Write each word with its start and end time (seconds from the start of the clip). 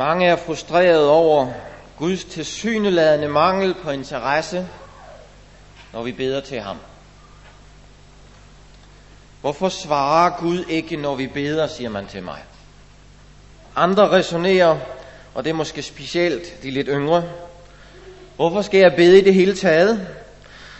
Mange 0.00 0.26
er 0.26 0.36
frustreret 0.36 1.08
over 1.08 1.52
Guds 1.98 2.24
tilsyneladende 2.24 3.28
mangel 3.28 3.74
på 3.74 3.90
interesse, 3.90 4.68
når 5.92 6.02
vi 6.02 6.12
beder 6.12 6.40
til 6.40 6.60
ham. 6.60 6.76
Hvorfor 9.40 9.68
svarer 9.68 10.30
Gud 10.38 10.64
ikke, 10.68 10.96
når 10.96 11.14
vi 11.14 11.26
beder, 11.26 11.66
siger 11.66 11.90
man 11.90 12.06
til 12.06 12.22
mig. 12.22 12.38
Andre 13.76 14.10
resonerer, 14.10 14.76
og 15.34 15.44
det 15.44 15.50
er 15.50 15.54
måske 15.54 15.82
specielt 15.82 16.62
de 16.62 16.70
lidt 16.70 16.88
yngre. 16.90 17.24
Hvorfor 18.36 18.62
skal 18.62 18.80
jeg 18.80 18.94
bede 18.96 19.18
i 19.20 19.24
det 19.24 19.34
hele 19.34 19.56
taget? 19.56 20.08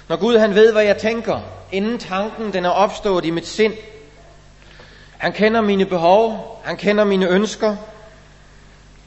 Når 0.09 0.17
Gud 0.17 0.39
han 0.39 0.55
ved, 0.55 0.73
hvad 0.73 0.85
jeg 0.85 0.99
tænker, 0.99 1.41
inden 1.73 1.99
tanken 1.99 2.53
den 2.53 2.65
er 2.65 2.71
opstået 2.71 3.25
i 3.25 3.31
mit 3.31 3.47
sind. 3.47 3.75
Han 5.19 5.33
kender 5.33 5.61
mine 5.61 5.87
behov, 5.87 6.61
han 6.65 6.77
kender 6.77 7.05
mine 7.05 7.29
ønsker, 7.29 7.77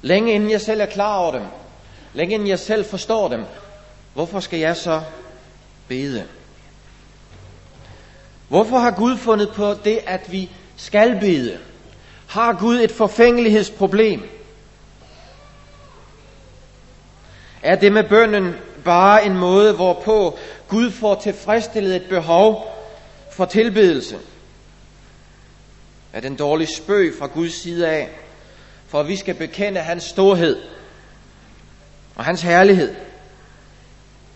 længe 0.03 0.33
inden 0.33 0.51
jeg 0.51 0.61
selv 0.61 0.81
er 0.81 0.85
klar 0.85 1.17
over 1.17 1.31
dem, 1.31 1.43
længe 2.13 2.33
inden 2.33 2.47
jeg 2.47 2.59
selv 2.59 2.85
forstår 2.85 3.27
dem. 3.27 3.45
Hvorfor 4.13 4.39
skal 4.39 4.59
jeg 4.59 4.77
så 4.77 5.01
bede? 5.87 6.23
Hvorfor 8.47 8.77
har 8.77 8.91
Gud 8.91 9.17
fundet 9.17 9.49
på 9.55 9.73
det, 9.73 9.99
at 10.07 10.31
vi 10.31 10.49
skal 10.77 11.19
bede? 11.19 11.59
Har 12.27 12.53
Gud 12.53 12.79
et 12.79 12.91
forfængelighedsproblem? 12.91 14.29
Er 17.63 17.75
det 17.75 17.91
med 17.91 18.03
bønden 18.03 18.55
bare 18.85 19.25
en 19.25 19.37
måde, 19.37 19.73
hvorpå 19.73 20.37
Gud 20.67 20.91
får 20.91 21.15
tilfredsstillet 21.15 21.95
et 21.95 22.05
behov 22.09 22.75
for 23.31 23.45
tilbedelse? 23.45 24.17
Er 26.13 26.19
den 26.19 26.35
dårlig 26.35 26.67
spøg 26.77 27.13
fra 27.19 27.27
Guds 27.27 27.53
side 27.53 27.89
af, 27.89 28.09
for 28.93 29.03
vi 29.03 29.15
skal 29.15 29.35
bekende 29.35 29.79
hans 29.79 30.03
storhed 30.03 30.61
og 32.15 32.25
hans 32.25 32.41
herlighed? 32.41 32.95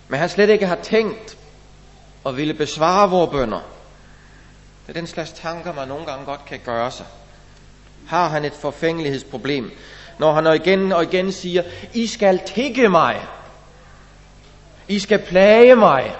Men 0.07 0.19
han 0.19 0.29
slet 0.29 0.49
ikke 0.49 0.67
har 0.67 0.75
tænkt 0.75 1.37
og 2.23 2.37
ville 2.37 2.53
besvare 2.53 3.09
vores 3.09 3.31
bønder. 3.31 3.59
Det 4.87 4.89
er 4.95 4.99
den 4.99 5.07
slags 5.07 5.31
tanker, 5.31 5.73
man 5.73 5.87
nogle 5.87 6.05
gange 6.05 6.25
godt 6.25 6.45
kan 6.45 6.59
gøre 6.65 6.91
sig. 6.91 7.05
Har 8.07 8.29
han 8.29 8.45
et 8.45 8.53
forfængelighedsproblem, 8.53 9.71
når 10.19 10.33
han 10.33 10.61
igen 10.61 10.91
og 10.91 11.03
igen 11.03 11.31
siger, 11.31 11.63
I 11.93 12.07
skal 12.07 12.39
tikke 12.45 12.89
mig. 12.89 13.21
I 14.87 14.99
skal 14.99 15.19
plage 15.19 15.75
mig. 15.75 16.15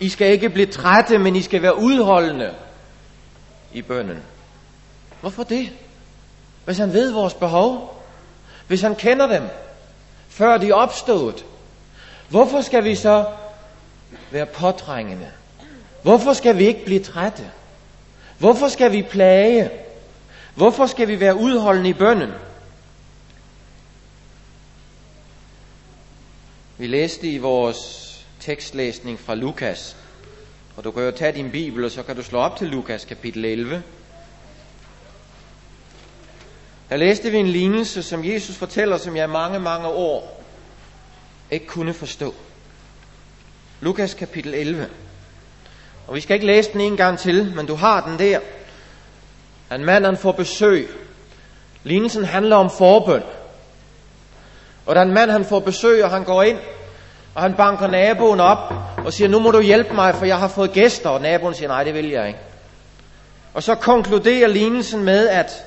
I 0.00 0.08
skal 0.08 0.32
ikke 0.32 0.48
blive 0.48 0.66
trætte, 0.66 1.18
men 1.18 1.36
I 1.36 1.42
skal 1.42 1.62
være 1.62 1.78
udholdende 1.78 2.54
i 3.72 3.82
bønnen. 3.82 4.22
Hvorfor 5.20 5.42
det? 5.42 5.72
Hvis 6.66 6.78
han 6.78 6.92
ved 6.92 7.10
vores 7.10 7.34
behov, 7.34 8.02
hvis 8.66 8.80
han 8.82 8.94
kender 8.94 9.26
dem, 9.26 9.42
før 10.28 10.58
de 10.58 10.68
er 10.68 10.74
opstået, 10.74 11.44
hvorfor 12.28 12.60
skal 12.60 12.84
vi 12.84 12.94
så 12.94 13.24
være 14.30 14.46
påtrængende? 14.46 15.30
Hvorfor 16.02 16.32
skal 16.32 16.58
vi 16.58 16.66
ikke 16.66 16.84
blive 16.84 17.00
trætte? 17.00 17.50
Hvorfor 18.38 18.68
skal 18.68 18.92
vi 18.92 19.02
plage? 19.02 19.70
Hvorfor 20.54 20.86
skal 20.86 21.08
vi 21.08 21.20
være 21.20 21.36
udholdende 21.36 21.90
i 21.90 21.92
bønnen? 21.92 22.30
Vi 26.78 26.86
læste 26.86 27.28
i 27.28 27.38
vores 27.38 28.12
tekstlæsning 28.40 29.20
fra 29.20 29.34
Lukas, 29.34 29.96
og 30.76 30.84
du 30.84 30.90
kan 30.90 31.02
jo 31.02 31.10
tage 31.10 31.32
din 31.32 31.50
bibel, 31.50 31.84
og 31.84 31.90
så 31.90 32.02
kan 32.02 32.16
du 32.16 32.22
slå 32.22 32.38
op 32.38 32.56
til 32.56 32.66
Lukas 32.68 33.04
kapitel 33.04 33.44
11. 33.44 33.82
Der 36.90 36.96
læste 36.96 37.30
vi 37.30 37.38
en 37.38 37.46
lignelse, 37.46 38.02
som 38.02 38.24
Jesus 38.24 38.56
fortæller, 38.56 38.96
som 38.96 39.16
jeg 39.16 39.30
mange, 39.30 39.58
mange 39.58 39.88
år 39.88 40.42
ikke 41.50 41.66
kunne 41.66 41.94
forstå. 41.94 42.34
Lukas 43.80 44.14
kapitel 44.14 44.54
11. 44.54 44.88
Og 46.06 46.14
vi 46.14 46.20
skal 46.20 46.34
ikke 46.34 46.46
læse 46.46 46.72
den 46.72 46.80
en 46.80 46.96
gang 46.96 47.18
til, 47.18 47.52
men 47.56 47.66
du 47.66 47.74
har 47.74 48.08
den 48.08 48.18
der. 48.18 48.40
En 49.74 49.84
mand, 49.84 50.04
han 50.04 50.16
får 50.16 50.32
besøg. 50.32 50.88
Lignelsen 51.84 52.24
handler 52.24 52.56
om 52.56 52.70
forbøn. 52.70 53.22
Og 54.86 54.94
der 54.94 55.00
er 55.00 55.04
en 55.04 55.14
mand, 55.14 55.30
han 55.30 55.44
får 55.44 55.60
besøg, 55.60 56.04
og 56.04 56.10
han 56.10 56.24
går 56.24 56.42
ind, 56.42 56.58
og 57.34 57.42
han 57.42 57.54
banker 57.54 57.86
naboen 57.86 58.40
op 58.40 58.74
og 59.04 59.12
siger, 59.12 59.28
nu 59.28 59.38
må 59.38 59.50
du 59.50 59.60
hjælpe 59.60 59.94
mig, 59.94 60.14
for 60.14 60.26
jeg 60.26 60.38
har 60.38 60.48
fået 60.48 60.72
gæster. 60.72 61.10
Og 61.10 61.20
naboen 61.20 61.54
siger, 61.54 61.68
nej, 61.68 61.84
det 61.84 61.94
vil 61.94 62.08
jeg 62.08 62.26
ikke. 62.26 62.40
Og 63.54 63.62
så 63.62 63.74
konkluderer 63.74 64.48
lignelsen 64.48 65.04
med, 65.04 65.28
at 65.28 65.64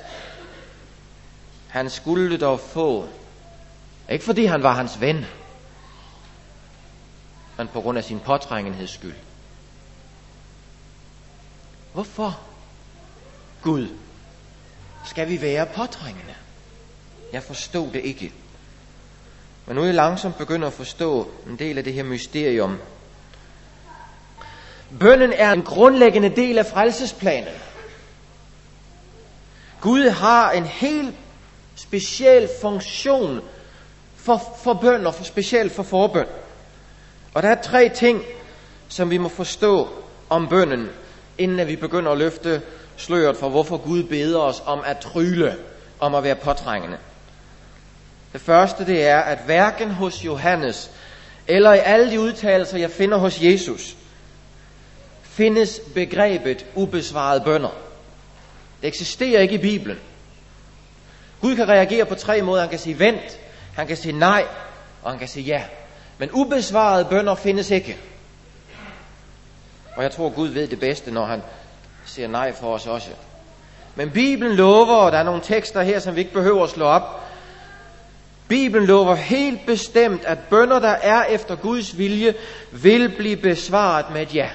han 1.70 1.90
skulle 1.90 2.38
dog 2.38 2.60
få, 2.60 3.08
ikke 4.08 4.24
fordi 4.24 4.44
han 4.44 4.62
var 4.62 4.74
hans 4.74 5.00
ven, 5.00 5.26
men 7.56 7.68
på 7.68 7.80
grund 7.80 7.98
af 7.98 8.04
sin 8.04 8.20
påtrængenheds 8.20 8.90
skyld. 8.90 9.14
Hvorfor, 11.92 12.40
Gud, 13.62 13.88
skal 15.04 15.28
vi 15.28 15.42
være 15.42 15.66
påtrængende? 15.66 16.34
Jeg 17.32 17.42
forstod 17.42 17.90
det 17.90 18.00
ikke. 18.04 18.32
Men 19.66 19.76
nu 19.76 19.82
er 19.82 19.86
jeg 19.86 19.94
langsomt 19.94 20.38
begynder 20.38 20.66
at 20.66 20.72
forstå 20.72 21.30
en 21.46 21.58
del 21.58 21.78
af 21.78 21.84
det 21.84 21.92
her 21.92 22.02
mysterium. 22.02 22.78
Bønnen 25.00 25.32
er 25.32 25.52
en 25.52 25.62
grundlæggende 25.62 26.36
del 26.36 26.58
af 26.58 26.66
frelsesplanen. 26.66 27.54
Gud 29.80 30.08
har 30.08 30.50
en 30.50 30.64
helt 30.64 31.14
speciel 31.82 32.48
funktion 32.60 33.40
for, 34.16 34.42
for 34.62 34.72
bøn 34.72 35.06
og 35.06 35.14
for 35.14 35.24
specielt 35.24 35.72
for 35.72 35.82
forbøn. 35.82 36.26
Og 37.34 37.42
der 37.42 37.48
er 37.48 37.62
tre 37.62 37.88
ting, 37.88 38.22
som 38.88 39.10
vi 39.10 39.18
må 39.18 39.28
forstå 39.28 39.88
om 40.28 40.48
bønnen, 40.48 40.88
inden 41.38 41.60
at 41.60 41.66
vi 41.66 41.76
begynder 41.76 42.12
at 42.12 42.18
løfte 42.18 42.62
sløret 42.96 43.36
for, 43.36 43.48
hvorfor 43.48 43.76
Gud 43.76 44.02
beder 44.02 44.38
os 44.38 44.62
om 44.66 44.80
at 44.86 44.98
trylle, 44.98 45.56
om 46.00 46.14
at 46.14 46.24
være 46.24 46.34
påtrængende. 46.34 46.98
Det 48.32 48.40
første 48.40 48.86
det 48.86 49.06
er, 49.06 49.18
at 49.18 49.38
hverken 49.46 49.90
hos 49.90 50.24
Johannes 50.24 50.90
eller 51.48 51.72
i 51.72 51.78
alle 51.78 52.10
de 52.10 52.20
udtalelser, 52.20 52.78
jeg 52.78 52.90
finder 52.90 53.18
hos 53.18 53.42
Jesus, 53.42 53.96
findes 55.22 55.80
begrebet 55.94 56.66
ubesvarede 56.74 57.44
bønder. 57.44 57.74
Det 58.80 58.88
eksisterer 58.88 59.40
ikke 59.40 59.54
i 59.54 59.58
Bibelen. 59.58 59.98
Gud 61.40 61.56
kan 61.56 61.68
reagere 61.68 62.04
på 62.04 62.14
tre 62.14 62.42
måder. 62.42 62.60
Han 62.60 62.70
kan 62.70 62.78
sige 62.78 62.98
vent, 62.98 63.38
han 63.76 63.86
kan 63.86 63.96
sige 63.96 64.18
nej, 64.18 64.44
og 65.02 65.10
han 65.10 65.18
kan 65.18 65.28
sige 65.28 65.44
ja. 65.44 65.62
Men 66.18 66.30
ubesvarede 66.32 67.04
bønder 67.04 67.34
findes 67.34 67.70
ikke. 67.70 67.96
Og 69.96 70.02
jeg 70.02 70.10
tror, 70.12 70.28
Gud 70.28 70.48
ved 70.48 70.68
det 70.68 70.80
bedste, 70.80 71.10
når 71.10 71.24
han 71.24 71.42
siger 72.04 72.28
nej 72.28 72.52
for 72.52 72.74
os 72.74 72.86
også. 72.86 73.08
Men 73.94 74.10
Bibelen 74.10 74.56
lover, 74.56 74.96
og 74.96 75.12
der 75.12 75.18
er 75.18 75.22
nogle 75.22 75.40
tekster 75.44 75.82
her, 75.82 75.98
som 75.98 76.14
vi 76.14 76.20
ikke 76.20 76.32
behøver 76.32 76.64
at 76.64 76.70
slå 76.70 76.84
op, 76.84 77.20
Bibelen 78.48 78.86
lover 78.86 79.14
helt 79.14 79.66
bestemt, 79.66 80.24
at 80.24 80.38
bønder, 80.38 80.78
der 80.78 80.88
er 80.88 81.24
efter 81.24 81.56
Guds 81.56 81.98
vilje, 81.98 82.34
vil 82.72 83.08
blive 83.16 83.36
besvaret 83.36 84.06
med 84.12 84.22
et 84.22 84.34
ja. 84.34 84.48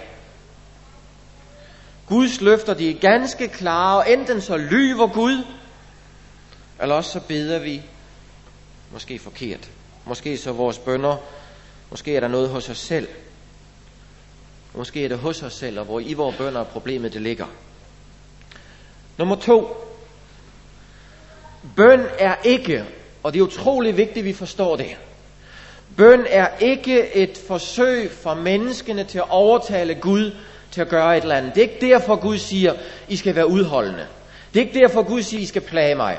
Guds 2.07 2.41
løfter, 2.41 2.73
de 2.73 2.89
er 2.89 2.99
ganske 2.99 3.47
klare, 3.47 3.97
og 3.97 4.11
enten 4.11 4.41
så 4.41 4.57
lyver 4.57 5.07
Gud, 5.07 5.43
eller 6.81 6.95
også 6.95 7.11
så 7.11 7.19
beder 7.19 7.59
vi 7.59 7.81
måske 8.91 9.19
forkert. 9.19 9.69
Måske 10.05 10.37
så 10.37 10.51
vores 10.51 10.77
bønder, 10.77 11.17
måske 11.89 12.15
er 12.15 12.19
der 12.19 12.27
noget 12.27 12.49
hos 12.49 12.69
os 12.69 12.77
selv. 12.77 13.07
Måske 14.73 15.03
er 15.05 15.09
det 15.09 15.17
hos 15.17 15.43
os 15.43 15.53
selv, 15.53 15.79
og 15.79 15.85
hvor 15.85 15.99
i 15.99 16.13
vores 16.13 16.35
bønder 16.37 16.63
problemet 16.63 17.13
det 17.13 17.21
ligger. 17.21 17.45
Nummer 19.17 19.35
to. 19.35 19.67
Bøn 21.75 22.05
er 22.19 22.35
ikke 22.43 22.85
og 23.25 23.33
det 23.33 23.39
er 23.39 23.43
utrolig 23.43 23.97
vigtigt, 23.97 24.17
at 24.17 24.25
vi 24.25 24.33
forstår 24.33 24.75
det. 24.75 24.97
Bøn 25.97 26.25
er 26.29 26.47
ikke 26.59 27.15
et 27.15 27.37
forsøg 27.47 28.11
for 28.11 28.33
menneskene 28.33 29.03
til 29.03 29.17
at 29.17 29.29
overtale 29.29 29.95
Gud 29.95 30.31
til 30.71 30.81
at 30.81 30.89
gøre 30.89 31.17
et 31.17 31.21
eller 31.21 31.35
andet. 31.35 31.55
Det 31.55 31.63
er 31.63 31.67
ikke 31.73 31.87
derfor, 31.87 32.15
Gud 32.15 32.37
siger, 32.37 32.73
I 33.07 33.15
skal 33.15 33.35
være 33.35 33.47
udholdende. 33.47 34.07
Det 34.53 34.61
er 34.61 34.65
ikke 34.65 34.79
derfor, 34.79 35.03
Gud 35.03 35.21
siger, 35.21 35.41
I 35.41 35.45
skal 35.45 35.61
plage 35.61 35.95
mig. 35.95 36.17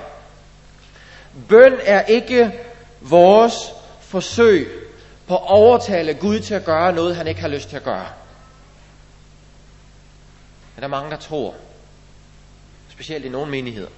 Bøn 1.49 1.79
er 1.85 2.03
ikke 2.03 2.53
vores 3.01 3.55
forsøg 4.01 4.69
på 5.27 5.35
at 5.37 5.43
overtale 5.47 6.15
Gud 6.15 6.41
til 6.41 6.55
at 6.55 6.65
gøre 6.65 6.93
noget, 6.93 7.17
han 7.17 7.27
ikke 7.27 7.41
har 7.41 7.49
lyst 7.49 7.69
til 7.69 7.77
at 7.77 7.85
gøre. 7.85 8.07
Er 10.77 10.81
der 10.81 10.89
mange, 10.89 11.11
der 11.11 11.17
tror. 11.17 11.55
Specielt 12.89 13.25
i 13.25 13.29
nogle 13.29 13.51
menigheder. 13.51 13.89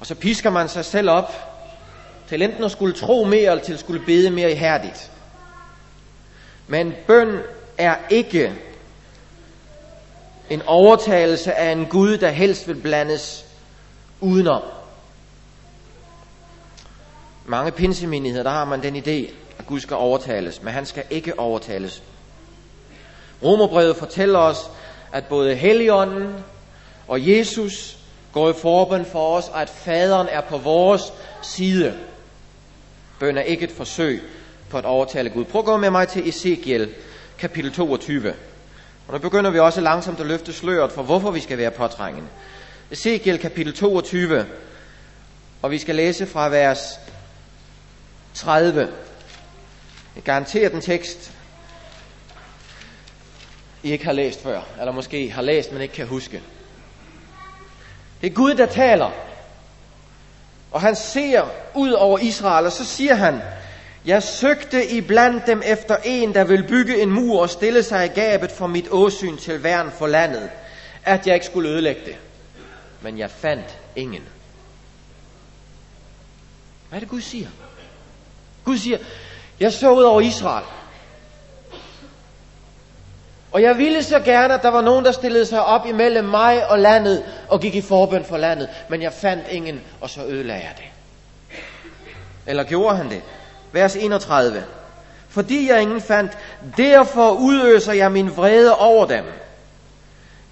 Og 0.00 0.06
så 0.06 0.14
pisker 0.14 0.50
man 0.50 0.68
sig 0.68 0.84
selv 0.84 1.10
op 1.10 1.32
til 2.28 2.42
enten 2.42 2.64
at 2.64 2.70
skulle 2.70 2.94
tro 2.94 3.24
mere, 3.24 3.50
eller 3.50 3.64
til 3.64 3.72
at 3.72 3.80
skulle 3.80 4.06
bede 4.06 4.30
mere 4.30 4.52
ihærdigt. 4.52 5.10
Men 6.66 6.94
bøn 7.06 7.40
er 7.78 7.96
ikke 8.10 8.52
en 10.50 10.62
overtagelse 10.62 11.54
af 11.54 11.72
en 11.72 11.86
Gud, 11.86 12.18
der 12.18 12.30
helst 12.30 12.68
vil 12.68 12.74
blandes 12.74 13.43
udenom. 14.24 14.62
Mange 17.46 17.72
pinsemenigheder, 17.72 18.42
der 18.42 18.50
har 18.50 18.64
man 18.64 18.82
den 18.82 18.96
idé, 18.96 19.32
at 19.58 19.66
Gud 19.66 19.80
skal 19.80 19.96
overtales, 19.96 20.62
men 20.62 20.72
han 20.72 20.86
skal 20.86 21.02
ikke 21.10 21.38
overtales. 21.38 22.02
Romerbrevet 23.42 23.96
fortæller 23.96 24.38
os, 24.38 24.70
at 25.12 25.24
både 25.24 25.54
Helligånden 25.54 26.34
og 27.08 27.28
Jesus 27.28 27.98
går 28.32 28.50
i 28.50 28.52
forbøn 28.52 29.04
for 29.04 29.36
os, 29.36 29.48
og 29.48 29.62
at 29.62 29.70
faderen 29.70 30.28
er 30.30 30.40
på 30.40 30.58
vores 30.58 31.12
side. 31.42 31.94
Bøn 33.20 33.38
er 33.38 33.42
ikke 33.42 33.64
et 33.64 33.72
forsøg 33.72 34.22
på 34.70 34.78
at 34.78 34.84
overtale 34.84 35.30
Gud. 35.30 35.44
Prøv 35.44 35.58
at 35.58 35.64
gå 35.64 35.76
med 35.76 35.90
mig 35.90 36.08
til 36.08 36.28
Ezekiel, 36.28 36.94
kapitel 37.38 37.72
22. 37.72 38.34
Og 39.08 39.12
nu 39.12 39.18
begynder 39.18 39.50
vi 39.50 39.58
også 39.58 39.80
langsomt 39.80 40.20
at 40.20 40.26
løfte 40.26 40.52
sløret 40.52 40.92
for, 40.92 41.02
hvorfor 41.02 41.30
vi 41.30 41.40
skal 41.40 41.58
være 41.58 41.70
påtrængende. 41.70 42.28
Ezekiel 42.94 43.38
kapitel 43.38 43.72
22, 43.72 44.46
og 45.62 45.70
vi 45.70 45.78
skal 45.78 45.94
læse 45.94 46.26
fra 46.26 46.48
vers 46.48 47.00
30. 48.34 48.88
Jeg 50.14 50.22
garanterer 50.22 50.68
den 50.68 50.80
tekst, 50.80 51.32
I 53.82 53.92
ikke 53.92 54.04
har 54.04 54.12
læst 54.12 54.42
før, 54.42 54.62
eller 54.80 54.92
måske 54.92 55.30
har 55.30 55.42
læst, 55.42 55.72
men 55.72 55.82
ikke 55.82 55.94
kan 55.94 56.06
huske. 56.06 56.42
Det 58.20 58.30
er 58.30 58.34
Gud, 58.34 58.54
der 58.54 58.66
taler. 58.66 59.10
Og 60.70 60.80
han 60.80 60.96
ser 60.96 61.42
ud 61.74 61.90
over 61.90 62.18
Israel, 62.18 62.66
og 62.66 62.72
så 62.72 62.84
siger 62.84 63.14
han, 63.14 63.40
jeg 64.04 64.22
søgte 64.22 64.90
i 64.90 65.00
blandt 65.00 65.46
dem 65.46 65.62
efter 65.64 65.96
en, 66.04 66.34
der 66.34 66.44
vil 66.44 66.66
bygge 66.68 67.02
en 67.02 67.10
mur 67.10 67.40
og 67.42 67.50
stille 67.50 67.82
sig 67.82 68.04
i 68.06 68.20
gabet 68.20 68.50
for 68.50 68.66
mit 68.66 68.88
åsyn 68.90 69.36
til 69.36 69.62
værn 69.62 69.90
for 69.98 70.06
landet, 70.06 70.50
at 71.04 71.26
jeg 71.26 71.34
ikke 71.34 71.46
skulle 71.46 71.68
ødelægge 71.68 72.00
det. 72.06 72.16
Men 73.04 73.18
jeg 73.18 73.30
fandt 73.30 73.78
ingen. 73.96 74.22
Hvad 76.88 76.96
er 76.96 77.00
det 77.00 77.08
Gud 77.08 77.20
siger? 77.20 77.48
Gud 78.64 78.78
siger, 78.78 78.98
jeg 79.60 79.72
så 79.72 79.90
ud 79.90 80.02
over 80.02 80.20
Israel. 80.20 80.64
Og 83.52 83.62
jeg 83.62 83.78
ville 83.78 84.02
så 84.02 84.20
gerne, 84.20 84.54
at 84.54 84.62
der 84.62 84.68
var 84.68 84.80
nogen, 84.80 85.04
der 85.04 85.12
stillede 85.12 85.46
sig 85.46 85.64
op 85.64 85.86
imellem 85.86 86.24
mig 86.24 86.70
og 86.70 86.78
landet 86.78 87.24
og 87.48 87.60
gik 87.60 87.74
i 87.74 87.82
forbøn 87.82 88.24
for 88.24 88.36
landet. 88.36 88.68
Men 88.88 89.02
jeg 89.02 89.12
fandt 89.12 89.48
ingen, 89.48 89.80
og 90.00 90.10
så 90.10 90.24
ødelagde 90.24 90.62
jeg 90.62 90.74
det. 90.76 90.86
Eller 92.46 92.64
gjorde 92.64 92.96
han 92.96 93.10
det? 93.10 93.22
Vers 93.72 93.96
31. 93.96 94.64
Fordi 95.28 95.68
jeg 95.70 95.82
ingen 95.82 96.00
fandt, 96.00 96.38
derfor 96.76 97.30
udøser 97.30 97.92
jeg 97.92 98.12
min 98.12 98.36
vrede 98.36 98.78
over 98.78 99.06
dem. 99.06 99.24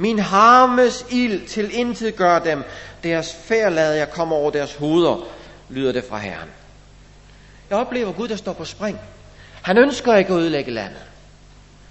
Min 0.03 0.19
harmes 0.19 1.07
ild 1.11 1.47
til 1.47 1.79
intet 1.79 2.17
gør 2.17 2.39
dem. 2.39 2.65
Deres 3.03 3.35
færd 3.35 3.73
lader 3.73 3.95
jeg 3.95 4.11
komme 4.11 4.35
over 4.35 4.51
deres 4.51 4.75
hoveder, 4.75 5.29
lyder 5.69 5.93
det 5.93 6.05
fra 6.05 6.19
Herren. 6.19 6.49
Jeg 7.71 7.79
oplever 7.79 8.13
Gud, 8.13 8.29
der 8.29 8.37
står 8.37 8.53
på 8.53 8.65
spring. 8.65 9.01
Han 9.63 9.79
ønsker 9.79 10.17
ikke 10.17 10.33
at 10.33 10.39
ødelægge 10.39 10.71
landet. 10.71 11.03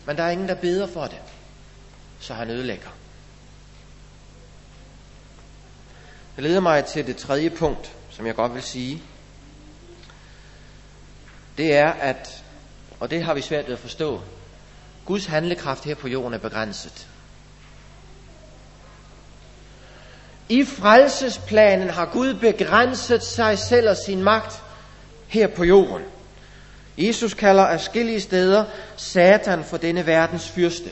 Men 0.05 0.17
der 0.17 0.23
er 0.23 0.29
ingen, 0.29 0.47
der 0.47 0.55
beder 0.55 0.87
for 0.87 1.03
det. 1.03 1.17
Så 2.19 2.33
han 2.33 2.49
ødelægger. 2.49 2.89
Det 6.35 6.43
leder 6.43 6.59
mig 6.59 6.85
til 6.85 7.07
det 7.07 7.17
tredje 7.17 7.49
punkt, 7.49 7.91
som 8.09 8.25
jeg 8.27 8.35
godt 8.35 8.53
vil 8.53 8.63
sige. 8.63 9.03
Det 11.57 11.75
er, 11.75 11.91
at, 11.91 12.43
og 12.99 13.11
det 13.11 13.23
har 13.23 13.33
vi 13.33 13.41
svært 13.41 13.67
ved 13.67 13.73
at 13.73 13.79
forstå, 13.79 14.21
Guds 15.05 15.25
handlekraft 15.25 15.85
her 15.85 15.95
på 15.95 16.07
jorden 16.07 16.33
er 16.33 16.37
begrænset. 16.37 17.07
I 20.49 20.65
frelsesplanen 20.65 21.89
har 21.89 22.05
Gud 22.05 22.33
begrænset 22.33 23.23
sig 23.23 23.59
selv 23.59 23.89
og 23.89 23.97
sin 23.97 24.23
magt 24.23 24.61
her 25.27 25.47
på 25.47 25.63
jorden. 25.63 26.03
Jesus 26.97 27.33
kalder 27.33 27.63
afskillige 27.63 28.21
steder 28.21 28.65
Satan 28.95 29.63
for 29.63 29.77
denne 29.77 30.05
verdens 30.05 30.49
fyrste. 30.49 30.89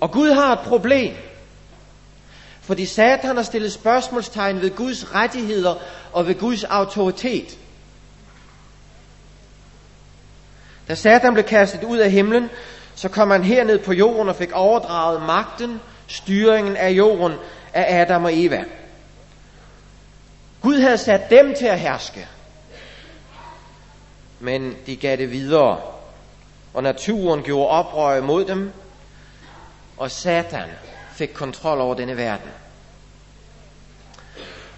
Og 0.00 0.10
Gud 0.10 0.30
har 0.30 0.52
et 0.52 0.68
problem. 0.68 1.14
Fordi 2.60 2.86
Satan 2.86 3.36
har 3.36 3.42
stillet 3.42 3.72
spørgsmålstegn 3.72 4.60
ved 4.60 4.70
Guds 4.70 5.14
rettigheder 5.14 5.74
og 6.12 6.26
ved 6.26 6.34
Guds 6.34 6.64
autoritet. 6.64 7.58
Da 10.88 10.94
Satan 10.94 11.32
blev 11.32 11.44
kastet 11.44 11.84
ud 11.84 11.98
af 11.98 12.10
himlen, 12.10 12.50
så 12.94 13.08
kom 13.08 13.30
han 13.30 13.44
herned 13.44 13.78
på 13.78 13.92
jorden 13.92 14.28
og 14.28 14.36
fik 14.36 14.52
overdraget 14.52 15.22
magten, 15.22 15.80
styringen 16.06 16.76
af 16.76 16.90
jorden 16.90 17.32
af 17.74 18.00
Adam 18.00 18.24
og 18.24 18.30
Eva. 18.34 18.64
Gud 20.60 20.80
havde 20.80 20.98
sat 20.98 21.30
dem 21.30 21.54
til 21.54 21.66
at 21.66 21.80
herske 21.80 22.28
men 24.38 24.76
de 24.86 24.96
gav 24.96 25.16
det 25.16 25.30
videre. 25.30 25.80
Og 26.74 26.82
naturen 26.82 27.42
gjorde 27.42 27.68
oprør 27.68 28.20
mod 28.20 28.44
dem, 28.44 28.72
og 29.96 30.10
Satan 30.10 30.68
fik 31.12 31.28
kontrol 31.34 31.80
over 31.80 31.94
denne 31.94 32.16
verden. 32.16 32.50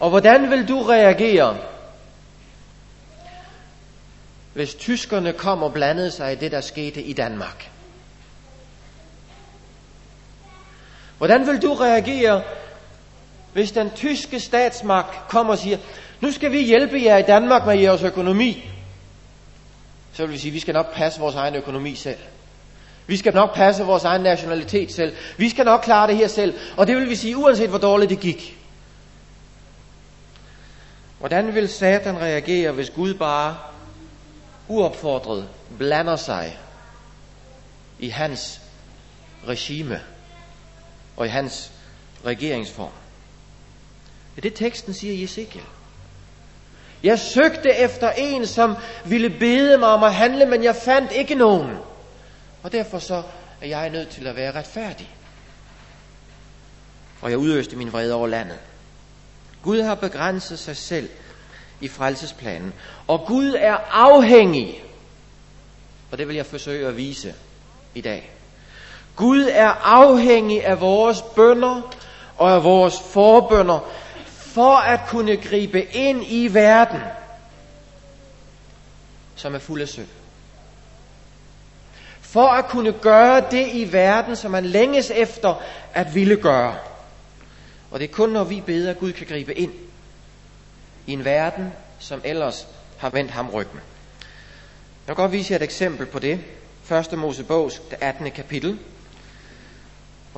Og 0.00 0.10
hvordan 0.10 0.50
vil 0.50 0.68
du 0.68 0.82
reagere, 0.82 1.58
hvis 4.54 4.74
tyskerne 4.74 5.32
kom 5.32 5.62
og 5.62 5.72
blandede 5.72 6.10
sig 6.10 6.32
i 6.32 6.36
det, 6.36 6.52
der 6.52 6.60
skete 6.60 7.02
i 7.02 7.12
Danmark? 7.12 7.70
Hvordan 11.18 11.46
vil 11.46 11.62
du 11.62 11.74
reagere, 11.74 12.42
hvis 13.52 13.72
den 13.72 13.90
tyske 13.90 14.40
statsmagt 14.40 15.28
kommer 15.28 15.52
og 15.52 15.58
siger, 15.58 15.78
nu 16.20 16.32
skal 16.32 16.52
vi 16.52 16.62
hjælpe 16.62 17.02
jer 17.02 17.16
i 17.16 17.22
Danmark 17.22 17.66
med 17.66 17.78
jeres 17.78 18.02
økonomi, 18.02 18.70
så 20.12 20.22
vil 20.26 20.32
vi 20.32 20.38
sige, 20.38 20.52
vi 20.52 20.60
skal 20.60 20.74
nok 20.74 20.94
passe 20.94 21.20
vores 21.20 21.34
egen 21.34 21.54
økonomi 21.54 21.94
selv. 21.94 22.18
Vi 23.06 23.16
skal 23.16 23.34
nok 23.34 23.54
passe 23.54 23.84
vores 23.84 24.04
egen 24.04 24.22
nationalitet 24.22 24.92
selv. 24.92 25.16
Vi 25.36 25.48
skal 25.48 25.64
nok 25.64 25.80
klare 25.80 26.08
det 26.08 26.16
her 26.16 26.28
selv. 26.28 26.54
Og 26.76 26.86
det 26.86 26.96
vil 26.96 27.08
vi 27.08 27.16
sige, 27.16 27.36
uanset 27.36 27.68
hvor 27.68 27.78
dårligt 27.78 28.10
det 28.10 28.20
gik. 28.20 28.58
Hvordan 31.18 31.54
vil 31.54 31.68
Satan 31.68 32.18
reagere, 32.18 32.72
hvis 32.72 32.90
Gud 32.90 33.14
bare 33.14 33.56
uopfordret 34.68 35.48
blander 35.78 36.16
sig 36.16 36.58
i 37.98 38.08
hans 38.08 38.60
regime 39.48 40.00
og 41.18 41.26
i 41.26 41.28
hans 41.28 41.72
regeringsform? 42.24 42.92
Det 44.36 44.44
er 44.44 44.50
det 44.50 44.54
teksten 44.54 44.94
siger 44.94 45.14
i 45.14 45.24
Ezekiel. 45.24 45.64
Jeg 47.02 47.18
søgte 47.18 47.70
efter 47.70 48.10
en, 48.10 48.46
som 48.46 48.76
ville 49.04 49.30
bede 49.30 49.78
mig 49.78 49.88
om 49.88 50.02
at 50.02 50.14
handle, 50.14 50.46
men 50.46 50.64
jeg 50.64 50.76
fandt 50.76 51.12
ikke 51.12 51.34
nogen. 51.34 51.76
Og 52.62 52.72
derfor 52.72 52.98
så 52.98 53.22
er 53.60 53.66
jeg 53.66 53.90
nødt 53.90 54.08
til 54.08 54.26
at 54.26 54.36
være 54.36 54.52
retfærdig. 54.52 55.10
Og 57.20 57.30
jeg 57.30 57.38
udøste 57.38 57.76
min 57.76 57.92
vrede 57.92 58.14
over 58.14 58.26
landet. 58.26 58.58
Gud 59.62 59.82
har 59.82 59.94
begrænset 59.94 60.58
sig 60.58 60.76
selv 60.76 61.08
i 61.80 61.88
frelsesplanen. 61.88 62.72
Og 63.06 63.24
Gud 63.26 63.54
er 63.58 63.76
afhængig. 63.90 64.84
Og 66.10 66.18
det 66.18 66.28
vil 66.28 66.36
jeg 66.36 66.46
forsøge 66.46 66.86
at 66.86 66.96
vise 66.96 67.34
i 67.94 68.00
dag. 68.00 68.37
Gud 69.18 69.48
er 69.52 69.68
afhængig 69.84 70.64
af 70.64 70.80
vores 70.80 71.22
bønder 71.22 71.80
og 72.36 72.52
af 72.52 72.64
vores 72.64 73.00
forbønder 73.12 73.88
for 74.26 74.76
at 74.76 75.00
kunne 75.08 75.36
gribe 75.36 75.82
ind 75.82 76.24
i 76.26 76.54
verden, 76.54 77.00
som 79.36 79.54
er 79.54 79.58
fuld 79.58 79.82
af 79.82 79.88
synd. 79.88 80.06
For 82.20 82.48
at 82.48 82.68
kunne 82.68 82.92
gøre 82.92 83.44
det 83.50 83.68
i 83.72 83.92
verden, 83.92 84.36
som 84.36 84.50
man 84.50 84.64
længes 84.64 85.10
efter 85.10 85.62
at 85.94 86.14
ville 86.14 86.36
gøre. 86.36 86.76
Og 87.90 88.00
det 88.00 88.10
er 88.10 88.14
kun 88.14 88.28
når 88.28 88.44
vi 88.44 88.62
beder, 88.66 88.90
at 88.90 88.98
Gud 88.98 89.12
kan 89.12 89.26
gribe 89.26 89.54
ind 89.54 89.72
i 91.06 91.12
en 91.12 91.24
verden, 91.24 91.72
som 91.98 92.20
ellers 92.24 92.68
har 92.98 93.10
vendt 93.10 93.30
ham 93.30 93.50
ryggen. 93.50 93.80
Jeg 95.06 95.16
vil 95.16 95.16
godt 95.16 95.32
vise 95.32 95.52
jer 95.52 95.56
et 95.58 95.62
eksempel 95.62 96.06
på 96.06 96.18
det. 96.18 96.40
Første 96.82 97.16
Mosebogs 97.16 97.82
18. 98.00 98.30
kapitel. 98.30 98.78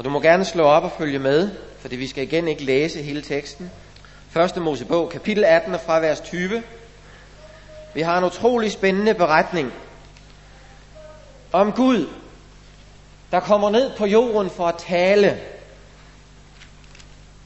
Og 0.01 0.05
du 0.05 0.11
må 0.11 0.21
gerne 0.21 0.45
slå 0.45 0.65
op 0.65 0.85
og 0.85 0.93
følge 0.99 1.19
med, 1.19 1.51
fordi 1.81 1.97
vi 1.97 2.07
skal 2.07 2.23
igen 2.23 2.49
ikke 2.49 2.65
læse 2.65 3.03
hele 3.03 3.23
teksten. 3.23 3.71
Første 4.31 4.61
Mosebog, 4.61 5.11
kapitel 5.11 5.45
18 5.45 5.75
og 5.75 5.81
fra 5.81 5.99
vers 5.99 6.21
20. 6.21 6.63
Vi 7.95 8.01
har 8.01 8.19
en 8.19 8.25
utrolig 8.25 8.73
spændende 8.73 9.15
beretning 9.15 9.73
om 11.53 11.73
Gud, 11.73 12.09
der 13.31 13.41
kommer 13.41 13.71
ned 13.71 13.91
på 13.97 14.07
jorden 14.07 14.51
for 14.51 14.69
at 14.69 14.75
tale 14.79 15.41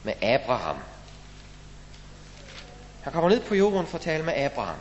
med 0.03 0.13
Abraham. 0.21 0.77
Han 3.01 3.13
kommer 3.13 3.29
ned 3.29 3.39
på 3.39 3.55
jorden 3.55 3.87
for 3.87 3.97
at 3.97 4.03
tale 4.03 4.23
med 4.23 4.33
Abraham. 4.33 4.77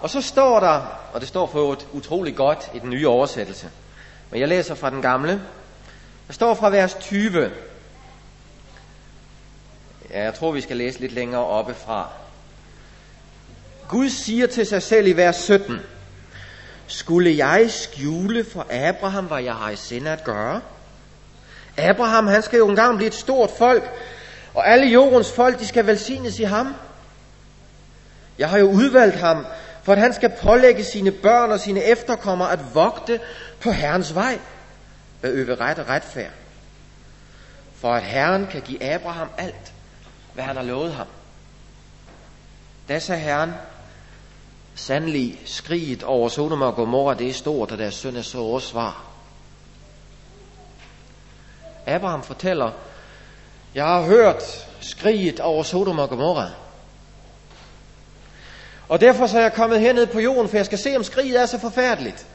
Og 0.00 0.10
så 0.10 0.20
står 0.20 0.60
der, 0.60 0.82
og 1.12 1.20
det 1.20 1.28
står 1.28 1.46
for 1.46 1.72
et 1.72 1.88
utroligt 1.92 2.36
godt 2.36 2.70
i 2.74 2.78
den 2.78 2.90
nye 2.90 3.08
oversættelse, 3.08 3.70
men 4.30 4.40
jeg 4.40 4.48
læser 4.48 4.74
fra 4.74 4.90
den 4.90 5.02
gamle. 5.02 5.42
Der 6.28 6.34
står 6.34 6.54
fra 6.54 6.70
vers 6.70 6.94
20. 6.94 7.50
Ja, 10.10 10.22
jeg 10.22 10.34
tror, 10.34 10.52
vi 10.52 10.60
skal 10.60 10.76
læse 10.76 11.00
lidt 11.00 11.12
længere 11.12 11.44
oppe 11.44 11.74
fra. 11.74 12.08
Gud 13.88 14.08
siger 14.08 14.46
til 14.46 14.66
sig 14.66 14.82
selv 14.82 15.06
i 15.06 15.12
vers 15.12 15.36
17, 15.36 15.80
Skulle 16.86 17.36
jeg 17.36 17.70
skjule 17.70 18.44
for 18.44 18.66
Abraham, 18.70 19.24
hvad 19.24 19.42
jeg 19.42 19.54
har 19.54 19.70
i 19.70 19.76
sinde 19.76 20.10
at 20.10 20.24
gøre? 20.24 20.60
Abraham, 21.76 22.26
han 22.26 22.42
skal 22.42 22.56
jo 22.56 22.68
engang 22.68 22.96
blive 22.96 23.08
et 23.08 23.14
stort 23.14 23.50
folk, 23.58 23.90
og 24.54 24.68
alle 24.68 24.86
jordens 24.86 25.32
folk, 25.32 25.58
de 25.58 25.66
skal 25.66 25.86
velsignes 25.86 26.38
i 26.38 26.42
ham. 26.44 26.74
Jeg 28.38 28.50
har 28.50 28.58
jo 28.58 28.70
udvalgt 28.70 29.16
ham, 29.16 29.46
for 29.82 29.92
at 29.92 29.98
han 29.98 30.14
skal 30.14 30.32
pålægge 30.42 30.84
sine 30.84 31.10
børn 31.10 31.50
og 31.50 31.60
sine 31.60 31.84
efterkommere 31.84 32.52
at 32.52 32.74
vogte 32.74 33.20
på 33.60 33.70
Herrens 33.70 34.14
vej, 34.14 34.38
at 35.22 35.30
øve 35.30 35.54
ret 35.54 35.78
og 35.78 35.88
retfærd. 35.88 36.32
For 37.74 37.94
at 37.94 38.02
Herren 38.02 38.46
kan 38.46 38.62
give 38.62 38.82
Abraham 38.82 39.28
alt, 39.38 39.72
hvad 40.34 40.44
han 40.44 40.56
har 40.56 40.62
lovet 40.62 40.92
ham. 40.92 41.06
Da 42.88 42.98
sagde 42.98 43.20
Herren, 43.20 43.52
sandelig 44.74 45.40
skriget 45.44 46.02
over 46.02 46.28
Sodom 46.28 46.62
og 46.62 46.74
Gomorra, 46.74 47.14
det 47.14 47.28
er 47.28 47.32
stort, 47.32 47.72
og 47.72 47.78
deres 47.78 47.94
søn 47.94 48.16
er 48.16 48.22
så 48.22 48.60
svar. 48.60 49.04
Abraham 51.86 52.22
fortæller, 52.22 52.70
jeg 53.74 53.84
har 53.86 54.02
hørt 54.02 54.68
skriget 54.80 55.40
over 55.40 55.62
Sodom 55.62 55.98
og 55.98 56.08
Gomorra. 56.08 56.50
Og 58.88 59.00
derfor 59.00 59.26
så 59.26 59.38
er 59.38 59.42
jeg 59.42 59.52
kommet 59.52 59.80
herned 59.80 60.06
på 60.06 60.20
jorden, 60.20 60.48
for 60.48 60.56
jeg 60.56 60.66
skal 60.66 60.78
se, 60.78 60.96
om 60.96 61.04
skriget 61.04 61.40
er 61.40 61.46
så 61.46 61.58
forfærdeligt. 61.58 62.26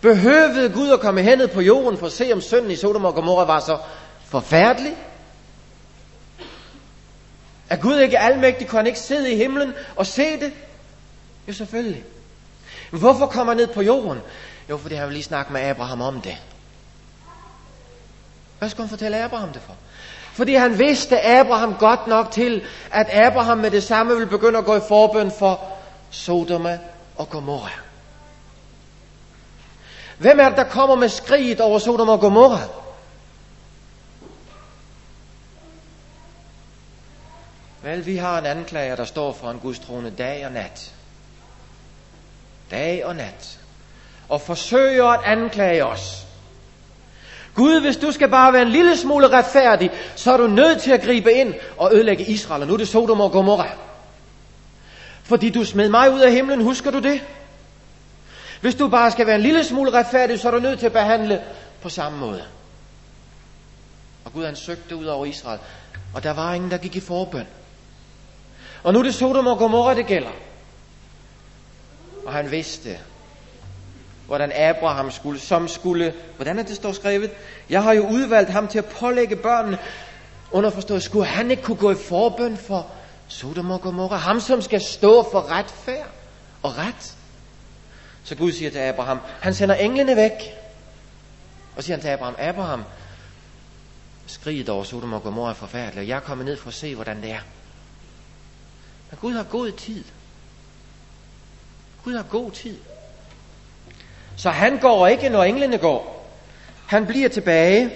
Behøvede 0.00 0.72
Gud 0.72 0.90
at 0.90 1.00
komme 1.00 1.22
herned 1.22 1.48
på 1.48 1.60
jorden 1.60 1.98
for 1.98 2.06
at 2.06 2.12
se, 2.12 2.32
om 2.32 2.40
synden 2.40 2.70
i 2.70 2.76
Sodom 2.76 3.04
og 3.04 3.14
Gomorra 3.14 3.44
var 3.44 3.60
så 3.60 3.78
forfærdelig? 4.24 4.96
Er 7.70 7.76
Gud 7.76 7.98
ikke 7.98 8.18
almægtig? 8.18 8.68
Kunne 8.68 8.78
han 8.78 8.86
ikke 8.86 8.98
sidde 8.98 9.32
i 9.32 9.36
himlen 9.36 9.72
og 9.96 10.06
se 10.06 10.40
det? 10.40 10.52
Jo, 11.48 11.52
selvfølgelig. 11.52 12.04
Men 12.90 13.00
hvorfor 13.00 13.26
kommer 13.26 13.52
han 13.52 13.56
ned 13.56 13.66
på 13.66 13.82
jorden? 13.82 14.18
Jo, 14.70 14.76
fordi 14.76 14.94
han 14.94 15.06
vil 15.06 15.12
lige 15.12 15.24
snakke 15.24 15.52
med 15.52 15.60
Abraham 15.60 16.00
om 16.00 16.20
det. 16.20 16.36
Hvad 18.58 18.68
skulle 18.68 18.84
han 18.84 18.90
fortælle 18.90 19.24
Abraham 19.24 19.52
det 19.52 19.62
for? 19.66 19.74
Fordi 20.32 20.54
han 20.54 20.78
vidste 20.78 21.26
Abraham 21.26 21.74
godt 21.74 22.06
nok 22.06 22.30
til, 22.30 22.62
at 22.90 23.06
Abraham 23.12 23.58
med 23.58 23.70
det 23.70 23.82
samme 23.82 24.12
ville 24.12 24.28
begynde 24.28 24.58
at 24.58 24.64
gå 24.64 24.76
i 24.76 24.80
forbøn 24.88 25.32
for 25.38 25.60
Sodoma 26.10 26.78
og 27.16 27.30
Gomorra. 27.30 27.70
Hvem 30.20 30.40
er 30.40 30.48
det, 30.48 30.56
der 30.56 30.64
kommer 30.64 30.96
med 30.96 31.08
skriget 31.08 31.60
over 31.60 31.78
Sodoma 31.78 32.12
og 32.12 32.20
Gomorra? 32.20 32.58
Vel, 37.82 38.06
vi 38.06 38.16
har 38.16 38.38
en 38.38 38.46
anklager, 38.46 38.96
der 38.96 39.04
står 39.04 39.32
for 39.32 39.50
en 39.50 39.58
gudstrone 39.58 40.10
dag 40.10 40.46
og 40.46 40.52
nat. 40.52 40.92
Dag 42.70 43.04
og 43.04 43.16
nat. 43.16 43.58
Og 44.28 44.40
forsøger 44.40 45.04
at 45.04 45.20
anklage 45.24 45.86
os. 45.86 46.26
Gud, 47.54 47.80
hvis 47.80 47.96
du 47.96 48.12
skal 48.12 48.28
bare 48.28 48.52
være 48.52 48.62
en 48.62 48.68
lille 48.68 48.96
smule 48.96 49.28
retfærdig, 49.28 49.90
så 50.16 50.32
er 50.32 50.36
du 50.36 50.46
nødt 50.46 50.82
til 50.82 50.90
at 50.90 51.02
gribe 51.02 51.32
ind 51.32 51.54
og 51.78 51.94
ødelægge 51.94 52.24
Israel. 52.24 52.62
Og 52.62 52.68
nu 52.68 52.74
er 52.74 52.78
det 52.78 52.88
Sodom 52.88 53.20
og 53.20 53.32
Gomorra. 53.32 53.68
Fordi 55.22 55.50
du 55.50 55.64
smed 55.64 55.88
mig 55.88 56.10
ud 56.12 56.20
af 56.20 56.32
himlen, 56.32 56.62
husker 56.62 56.90
du 56.90 56.98
det? 56.98 57.20
Hvis 58.60 58.74
du 58.74 58.88
bare 58.88 59.10
skal 59.10 59.26
være 59.26 59.36
en 59.36 59.42
lille 59.42 59.64
smule 59.64 59.90
retfærdig, 59.90 60.40
så 60.40 60.48
er 60.48 60.52
du 60.52 60.58
nødt 60.58 60.78
til 60.78 60.86
at 60.86 60.92
behandle 60.92 61.42
på 61.82 61.88
samme 61.88 62.18
måde. 62.18 62.44
Og 64.24 64.32
Gud 64.32 64.44
han 64.44 64.56
søgte 64.56 64.96
ud 64.96 65.04
over 65.04 65.26
Israel, 65.26 65.60
og 66.14 66.22
der 66.22 66.30
var 66.30 66.54
ingen, 66.54 66.70
der 66.70 66.78
gik 66.78 66.96
i 66.96 67.00
forbøn. 67.00 67.46
Og 68.82 68.92
nu 68.92 68.98
er 68.98 69.02
det 69.02 69.14
Sodom 69.14 69.46
og 69.46 69.58
Gomorra, 69.58 69.94
det 69.94 70.06
gælder. 70.06 70.30
Og 72.26 72.32
han 72.32 72.50
vidste, 72.50 72.98
hvordan 74.26 74.52
Abraham 74.52 75.10
skulle, 75.10 75.40
som 75.40 75.68
skulle, 75.68 76.14
hvordan 76.36 76.58
er 76.58 76.62
det 76.62 76.76
står 76.76 76.92
skrevet? 76.92 77.30
Jeg 77.70 77.82
har 77.82 77.92
jo 77.92 78.08
udvalgt 78.08 78.50
ham 78.50 78.68
til 78.68 78.78
at 78.78 78.84
pålægge 78.84 79.36
børnene, 79.36 79.78
underforstået, 80.50 81.02
skulle 81.02 81.26
han 81.26 81.50
ikke 81.50 81.62
kunne 81.62 81.76
gå 81.76 81.90
i 81.90 81.94
forbøn 82.08 82.56
for 82.56 82.86
Sodom 83.28 83.70
og 83.70 83.80
Gomorra? 83.80 84.16
Ham, 84.16 84.40
som 84.40 84.62
skal 84.62 84.80
stå 84.80 85.30
for 85.30 85.50
retfærd 85.50 86.06
og 86.62 86.78
ret. 86.78 87.16
Så 88.24 88.34
Gud 88.34 88.52
siger 88.52 88.70
til 88.70 88.78
Abraham, 88.78 89.18
han 89.40 89.54
sender 89.54 89.74
englene 89.74 90.16
væk. 90.16 90.32
Og 91.76 91.84
siger 91.84 91.96
han 91.96 92.02
til 92.02 92.08
Abraham, 92.08 92.34
Abraham, 92.38 92.84
skriget 94.26 94.68
over 94.68 94.84
Sodom 94.84 95.12
og 95.12 95.22
Gomorra 95.22 95.50
er 95.50 95.54
forfærdeligt, 95.54 95.98
og 95.98 96.08
jeg 96.08 96.16
er 96.16 96.20
kommet 96.20 96.44
ned 96.44 96.56
for 96.56 96.68
at 96.68 96.74
se, 96.74 96.94
hvordan 96.94 97.22
det 97.22 97.30
er. 97.30 97.40
Men 99.10 99.18
Gud 99.20 99.32
har 99.32 99.42
god 99.42 99.72
tid. 99.72 100.04
Gud 102.04 102.14
har 102.16 102.22
god 102.22 102.50
tid. 102.50 102.76
Så 104.36 104.50
han 104.50 104.78
går 104.78 105.06
ikke, 105.06 105.28
når 105.28 105.44
englene 105.44 105.78
går. 105.78 106.30
Han 106.86 107.06
bliver 107.06 107.28
tilbage. 107.28 107.90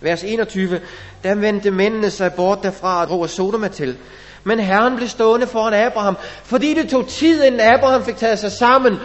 Vers 0.00 0.24
21. 0.24 0.80
Der 1.22 1.34
vendte 1.34 1.70
mændene 1.70 2.10
sig 2.10 2.34
bort 2.34 2.62
derfra 2.62 3.00
og 3.00 3.08
drog 3.08 3.30
Sodoma 3.30 3.68
til. 3.68 3.96
Men 4.44 4.60
Herren 4.60 4.96
blev 4.96 5.08
stående 5.08 5.46
foran 5.46 5.74
Abraham, 5.74 6.16
fordi 6.44 6.74
det 6.74 6.90
tog 6.90 7.08
tid, 7.08 7.44
inden 7.44 7.60
Abraham 7.60 8.04
fik 8.04 8.16
taget 8.16 8.38
sig 8.38 8.52
sammen 8.52 8.98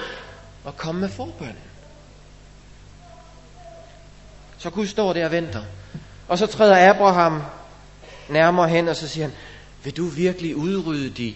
og 0.69 0.77
komme 0.77 1.01
med 1.01 1.09
forbøn. 1.09 1.55
Så 4.57 4.69
Gud 4.69 4.87
står 4.87 5.13
der 5.13 5.25
og 5.25 5.31
venter. 5.31 5.63
Og 6.27 6.37
så 6.37 6.47
træder 6.47 6.89
Abraham 6.89 7.41
nærmere 8.29 8.69
hen, 8.69 8.87
og 8.87 8.95
så 8.95 9.07
siger 9.07 9.27
han, 9.27 9.35
vil 9.83 9.97
du 9.97 10.05
virkelig 10.05 10.55
udrydde 10.55 11.09
de 11.09 11.35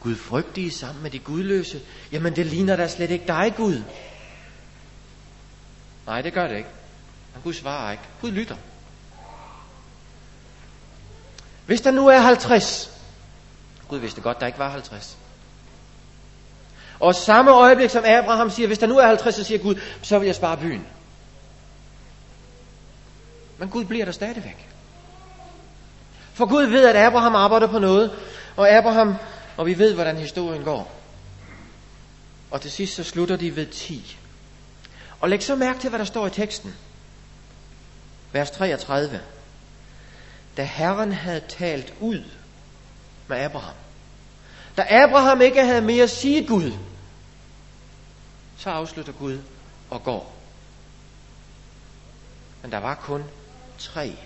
gudfrygtige 0.00 0.70
sammen 0.70 1.02
med 1.02 1.10
de 1.10 1.18
gudløse? 1.18 1.80
Jamen 2.12 2.36
det 2.36 2.46
ligner 2.46 2.76
da 2.76 2.88
slet 2.88 3.10
ikke 3.10 3.26
dig, 3.26 3.54
Gud. 3.56 3.82
Nej, 6.06 6.22
det 6.22 6.32
gør 6.32 6.46
det 6.46 6.56
ikke. 6.56 6.70
Men 7.34 7.42
Gud 7.42 7.54
svarer 7.54 7.90
ikke. 7.92 8.04
Gud 8.20 8.30
lytter. 8.30 8.56
Hvis 11.66 11.80
der 11.80 11.90
nu 11.90 12.06
er 12.06 12.18
50, 12.18 12.90
Gud 13.88 13.98
vidste 13.98 14.20
godt, 14.20 14.40
der 14.40 14.46
ikke 14.46 14.58
var 14.58 14.70
50. 14.70 15.18
Og 17.00 17.14
samme 17.14 17.50
øjeblik 17.50 17.90
som 17.90 18.04
Abraham 18.06 18.50
siger, 18.50 18.66
hvis 18.66 18.78
der 18.78 18.86
nu 18.86 18.98
er 18.98 19.06
50, 19.06 19.34
så 19.34 19.44
siger 19.44 19.58
Gud, 19.58 19.74
så 20.02 20.18
vil 20.18 20.26
jeg 20.26 20.34
spare 20.34 20.56
byen. 20.56 20.86
Men 23.58 23.68
Gud 23.68 23.84
bliver 23.84 24.04
der 24.04 24.12
stadigvæk. 24.12 24.68
For 26.34 26.46
Gud 26.46 26.64
ved, 26.64 26.86
at 26.86 26.96
Abraham 26.96 27.34
arbejder 27.34 27.66
på 27.66 27.78
noget, 27.78 28.12
og 28.56 28.68
Abraham, 28.70 29.14
og 29.56 29.66
vi 29.66 29.78
ved, 29.78 29.94
hvordan 29.94 30.16
historien 30.16 30.64
går. 30.64 30.92
Og 32.50 32.60
til 32.60 32.70
sidst 32.70 32.94
så 32.94 33.04
slutter 33.04 33.36
de 33.36 33.56
ved 33.56 33.66
10. 33.66 34.18
Og 35.20 35.28
læg 35.28 35.42
så 35.42 35.54
mærke 35.54 35.78
til, 35.78 35.88
hvad 35.90 35.98
der 35.98 36.04
står 36.04 36.26
i 36.26 36.30
teksten. 36.30 36.74
Vers 38.32 38.50
33. 38.50 39.20
Da 40.56 40.62
Herren 40.62 41.12
havde 41.12 41.40
talt 41.40 41.94
ud 42.00 42.24
med 43.28 43.36
Abraham. 43.36 43.74
Da 44.76 44.86
Abraham 44.90 45.40
ikke 45.40 45.64
havde 45.64 45.80
mere 45.82 46.02
at 46.02 46.10
sige 46.10 46.46
Gud, 46.46 46.72
så 48.56 48.70
afslutter 48.70 49.12
Gud 49.12 49.38
og 49.90 50.02
går. 50.02 50.36
Men 52.62 52.72
der 52.72 52.78
var 52.78 52.94
kun 52.94 53.24
tre 53.78 54.16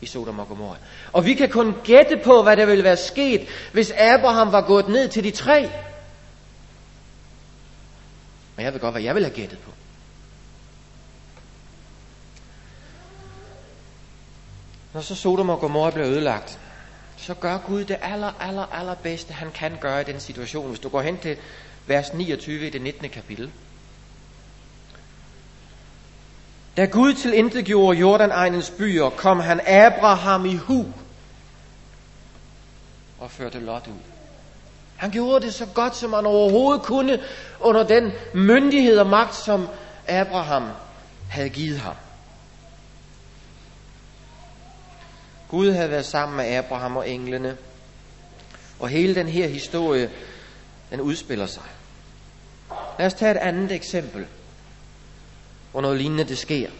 i 0.00 0.06
Sodom 0.06 0.38
og 0.38 0.48
Gomorra. 0.48 0.76
Og 1.12 1.24
vi 1.24 1.34
kan 1.34 1.50
kun 1.50 1.74
gætte 1.84 2.20
på, 2.24 2.42
hvad 2.42 2.56
der 2.56 2.66
ville 2.66 2.84
være 2.84 2.96
sket, 2.96 3.48
hvis 3.72 3.90
Abraham 3.90 4.52
var 4.52 4.60
gået 4.60 4.88
ned 4.88 5.08
til 5.08 5.24
de 5.24 5.30
tre. 5.30 5.70
Men 8.56 8.64
jeg 8.64 8.72
ved 8.72 8.80
godt, 8.80 8.94
hvad 8.94 9.02
jeg 9.02 9.14
ville 9.14 9.28
have 9.28 9.36
gættet 9.36 9.58
på. 9.58 9.70
Når 14.92 15.00
så 15.00 15.14
Sodom 15.14 15.48
og 15.48 15.60
Gomorra 15.60 15.90
blev 15.90 16.04
ødelagt, 16.04 16.58
så 17.16 17.34
gør 17.34 17.58
Gud 17.58 17.84
det 17.84 17.96
aller, 18.02 18.32
aller, 18.40 18.66
aller 18.72 18.94
bedste, 18.94 19.32
han 19.32 19.50
kan 19.54 19.78
gøre 19.80 20.00
i 20.00 20.04
den 20.04 20.20
situation. 20.20 20.68
Hvis 20.68 20.80
du 20.80 20.88
går 20.88 21.00
hen 21.00 21.18
til 21.18 21.36
vers 21.86 22.14
29 22.14 22.66
i 22.66 22.70
det 22.70 22.82
19. 22.82 23.08
kapitel. 23.08 23.50
Da 26.76 26.84
Gud 26.84 27.14
til 27.14 27.34
intet 27.34 27.64
gjorde 27.64 27.98
Jordan-egnens 27.98 28.70
byer, 28.70 29.10
kom 29.10 29.40
han 29.40 29.60
Abraham 29.66 30.46
i 30.46 30.54
hu 30.54 30.86
og 33.18 33.30
førte 33.30 33.60
Lot 33.60 33.86
ud. 33.86 34.00
Han 34.96 35.10
gjorde 35.10 35.46
det 35.46 35.54
så 35.54 35.66
godt, 35.66 35.96
som 35.96 36.12
han 36.12 36.26
overhovedet 36.26 36.82
kunne 36.82 37.20
under 37.60 37.82
den 37.82 38.12
myndighed 38.34 38.98
og 38.98 39.06
magt, 39.06 39.34
som 39.34 39.68
Abraham 40.08 40.68
havde 41.30 41.48
givet 41.48 41.78
ham. 41.78 41.94
Gud 45.50 45.72
havde 45.72 45.90
været 45.90 46.06
sammen 46.06 46.36
med 46.36 46.54
Abraham 46.54 46.96
og 46.96 47.08
englene, 47.08 47.56
og 48.78 48.88
hele 48.88 49.14
den 49.14 49.28
her 49.28 49.48
historie, 49.48 50.10
den 50.90 51.00
udspiller 51.00 51.46
sig. 51.46 51.62
Lad 52.98 53.06
os 53.06 53.14
tage 53.14 53.30
et 53.30 53.36
andet 53.36 53.72
eksempel 53.72 54.26
hvor 55.76 55.80
noget 55.82 55.98
lignende 55.98 56.24
det 56.24 56.38
sker. 56.38 56.70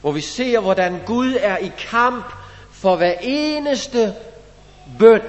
Hvor 0.00 0.12
vi 0.12 0.20
ser, 0.20 0.60
hvordan 0.60 1.00
Gud 1.06 1.36
er 1.40 1.56
i 1.56 1.72
kamp 1.78 2.32
for 2.72 2.96
hver 2.96 3.14
eneste 3.20 4.14
bøn. 4.98 5.20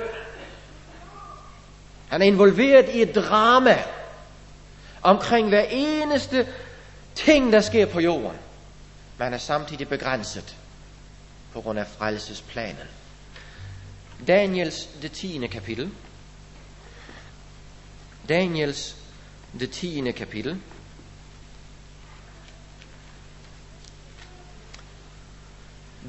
Han 2.09 2.21
er 2.21 2.25
involveret 2.25 2.89
i 2.89 3.01
et 3.01 3.15
drama 3.15 3.83
omkring 5.01 5.49
hver 5.49 5.65
eneste 5.69 6.47
ting, 7.15 7.53
der 7.53 7.61
sker 7.61 7.85
på 7.85 7.99
jorden. 7.99 8.37
Man 9.17 9.33
er 9.33 9.37
samtidig 9.37 9.87
begrænset 9.87 10.55
på 11.57 11.61
grund 11.61 11.79
af 11.79 11.87
frelsesplanen. 11.87 12.87
Daniels 14.27 14.89
det 15.01 15.11
10. 15.11 15.47
kapitel. 15.51 15.89
Daniels 18.29 18.95
det 19.59 19.71
10. 19.71 20.11
kapitel. 20.11 20.57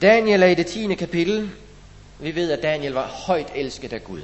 Daniel 0.01 0.43
er 0.43 0.47
i 0.47 0.55
det 0.55 0.67
10. 0.67 0.95
kapitel. 0.95 1.51
Vi 2.19 2.35
ved, 2.35 2.51
at 2.51 2.63
Daniel 2.63 2.93
var 2.93 3.07
højt 3.07 3.53
elsket 3.55 3.93
af 3.93 4.05
Gud. 4.05 4.23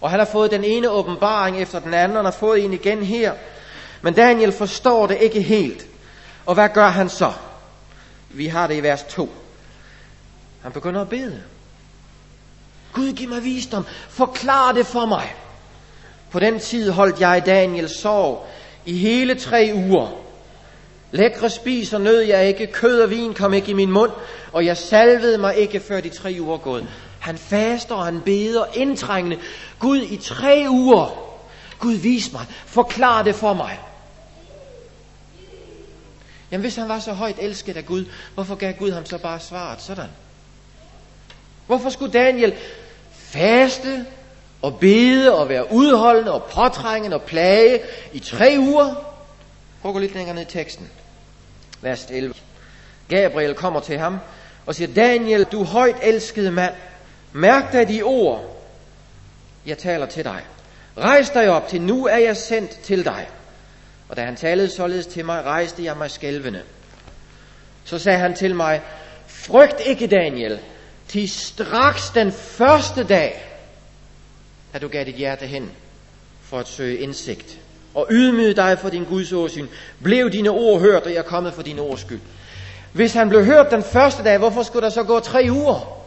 Og 0.00 0.10
han 0.10 0.18
har 0.18 0.26
fået 0.26 0.50
den 0.50 0.64
ene 0.64 0.90
åbenbaring 0.90 1.62
efter 1.62 1.80
den 1.80 1.94
anden, 1.94 2.16
og 2.16 2.18
han 2.18 2.32
har 2.32 2.38
fået 2.38 2.64
en 2.64 2.72
igen 2.72 3.02
her. 3.02 3.34
Men 4.02 4.14
Daniel 4.14 4.52
forstår 4.52 5.06
det 5.06 5.18
ikke 5.20 5.42
helt. 5.42 5.86
Og 6.46 6.54
hvad 6.54 6.68
gør 6.68 6.88
han 6.88 7.08
så? 7.08 7.32
Vi 8.30 8.46
har 8.46 8.66
det 8.66 8.76
i 8.76 8.82
vers 8.82 9.02
2. 9.02 9.32
Han 10.62 10.72
begynder 10.72 11.00
at 11.00 11.08
bede. 11.08 11.42
Gud, 12.92 13.12
giv 13.12 13.28
mig 13.28 13.44
visdom. 13.44 13.86
Forklar 14.08 14.72
det 14.72 14.86
for 14.86 15.06
mig. 15.06 15.34
På 16.30 16.40
den 16.40 16.60
tid 16.60 16.90
holdt 16.90 17.20
jeg 17.20 17.42
Daniel 17.46 17.88
sorg 17.88 18.48
i 18.86 18.98
hele 18.98 19.34
tre 19.34 19.70
uger. 19.74 20.08
Lækre 21.10 21.50
spiser 21.50 21.98
nød 21.98 22.20
jeg 22.20 22.48
ikke, 22.48 22.66
kød 22.66 23.00
og 23.00 23.10
vin 23.10 23.34
kom 23.34 23.54
ikke 23.54 23.70
i 23.70 23.74
min 23.74 23.90
mund, 23.90 24.10
og 24.52 24.64
jeg 24.66 24.76
salvede 24.76 25.38
mig 25.38 25.56
ikke 25.56 25.80
før 25.80 26.00
de 26.00 26.08
tre 26.08 26.36
uger 26.40 26.58
gået. 26.58 26.86
Han 27.20 27.38
faster, 27.38 27.94
og 27.94 28.04
han 28.04 28.20
beder 28.20 28.64
indtrængende. 28.74 29.38
Gud, 29.78 29.98
i 30.02 30.16
tre 30.16 30.66
uger. 30.68 31.34
Gud, 31.78 31.94
vis 31.94 32.32
mig. 32.32 32.46
Forklar 32.66 33.22
det 33.22 33.34
for 33.34 33.52
mig. 33.52 33.80
Jamen 36.50 36.60
hvis 36.60 36.76
han 36.76 36.88
var 36.88 36.98
så 36.98 37.12
højt 37.12 37.36
elsket 37.40 37.76
af 37.76 37.86
Gud, 37.86 38.04
hvorfor 38.34 38.54
gav 38.54 38.72
Gud 38.72 38.90
ham 38.90 39.06
så 39.06 39.18
bare 39.18 39.40
svaret 39.40 39.82
sådan? 39.82 40.08
Hvorfor 41.72 41.90
skulle 41.90 42.12
Daniel 42.12 42.54
faste 43.12 44.06
og 44.62 44.78
bede 44.80 45.38
og 45.38 45.48
være 45.48 45.72
udholdende 45.72 46.32
og 46.32 46.44
påtrængende 46.44 47.16
og 47.16 47.22
plage 47.22 47.80
i 48.12 48.18
tre 48.18 48.56
uger? 48.58 48.94
Prøv 49.82 49.90
at 49.90 49.92
gå 49.92 49.98
lidt 49.98 50.14
længere 50.14 50.34
ned 50.34 50.42
i 50.42 50.50
teksten. 50.50 50.90
Vers 51.80 52.06
11. 52.10 52.34
Gabriel 53.08 53.54
kommer 53.54 53.80
til 53.80 53.98
ham 53.98 54.18
og 54.66 54.74
siger, 54.74 54.94
Daniel, 54.94 55.44
du 55.44 55.64
højt 55.64 55.96
elskede 56.02 56.50
mand, 56.50 56.74
mærk 57.32 57.72
dig 57.72 57.88
de 57.88 58.02
ord, 58.02 58.64
jeg 59.66 59.78
taler 59.78 60.06
til 60.06 60.24
dig. 60.24 60.40
Rejs 60.98 61.30
dig 61.30 61.48
op, 61.50 61.68
til 61.68 61.82
nu 61.82 62.06
er 62.06 62.18
jeg 62.18 62.36
sendt 62.36 62.70
til 62.70 63.04
dig. 63.04 63.28
Og 64.08 64.16
da 64.16 64.22
han 64.22 64.36
talede 64.36 64.70
således 64.70 65.06
til 65.06 65.24
mig, 65.24 65.44
rejste 65.44 65.84
jeg 65.84 65.96
mig 65.96 66.10
skælvende. 66.10 66.62
Så 67.84 67.98
sagde 67.98 68.18
han 68.18 68.34
til 68.34 68.54
mig, 68.54 68.80
frygt 69.26 69.80
ikke 69.86 70.06
Daniel, 70.06 70.60
til 71.12 71.28
straks 71.28 72.10
den 72.10 72.32
første 72.32 73.04
dag, 73.04 73.44
da 74.72 74.78
du 74.78 74.88
gav 74.88 75.04
dit 75.04 75.14
hjerte 75.14 75.46
hen 75.46 75.70
for 76.42 76.58
at 76.58 76.68
søge 76.68 76.98
indsigt, 76.98 77.60
og 77.94 78.06
ydmyge 78.10 78.54
dig 78.54 78.78
for 78.78 78.88
din 78.88 79.04
Guds 79.04 79.32
åsyn, 79.32 79.66
blev 80.02 80.30
dine 80.30 80.50
ord 80.50 80.80
hørt, 80.80 81.02
og 81.02 81.10
jeg 81.10 81.18
er 81.18 81.22
kommet 81.22 81.54
for 81.54 81.62
dine 81.62 81.80
ords 81.80 82.00
skyld. 82.00 82.20
Hvis 82.92 83.12
han 83.12 83.28
blev 83.28 83.44
hørt 83.44 83.70
den 83.70 83.82
første 83.82 84.22
dag, 84.22 84.38
hvorfor 84.38 84.62
skulle 84.62 84.84
der 84.84 84.90
så 84.90 85.02
gå 85.02 85.20
tre 85.20 85.46
uger? 85.50 86.04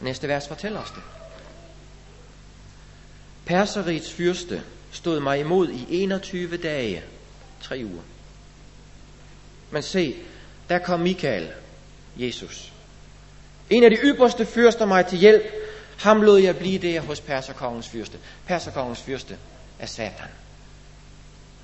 Næste 0.00 0.28
vers 0.28 0.48
fortæller 0.48 0.80
os 0.80 0.90
det. 0.90 1.02
Perserigets 3.44 4.12
fyrste 4.12 4.62
stod 4.92 5.20
mig 5.20 5.40
imod 5.40 5.68
i 5.68 5.86
21 5.90 6.56
dage, 6.56 7.02
tre 7.62 7.82
uger. 7.84 8.02
Men 9.70 9.82
se, 9.82 10.16
der 10.68 10.78
kom 10.78 11.00
Michael, 11.00 11.48
Jesus. 12.16 12.72
En 13.70 13.84
af 13.84 13.90
de 13.90 13.96
ypperste 13.96 14.46
fyrster 14.46 14.86
mig 14.86 15.06
til 15.06 15.18
hjælp. 15.18 15.42
Ham 15.98 16.22
lod 16.22 16.38
jeg 16.38 16.56
blive 16.56 16.78
der 16.78 17.00
hos 17.00 17.20
perserkongens 17.20 17.88
fyrste. 17.88 18.18
Perserkongens 18.46 19.02
fyrste 19.02 19.36
er 19.78 19.86
Satan. 19.86 20.28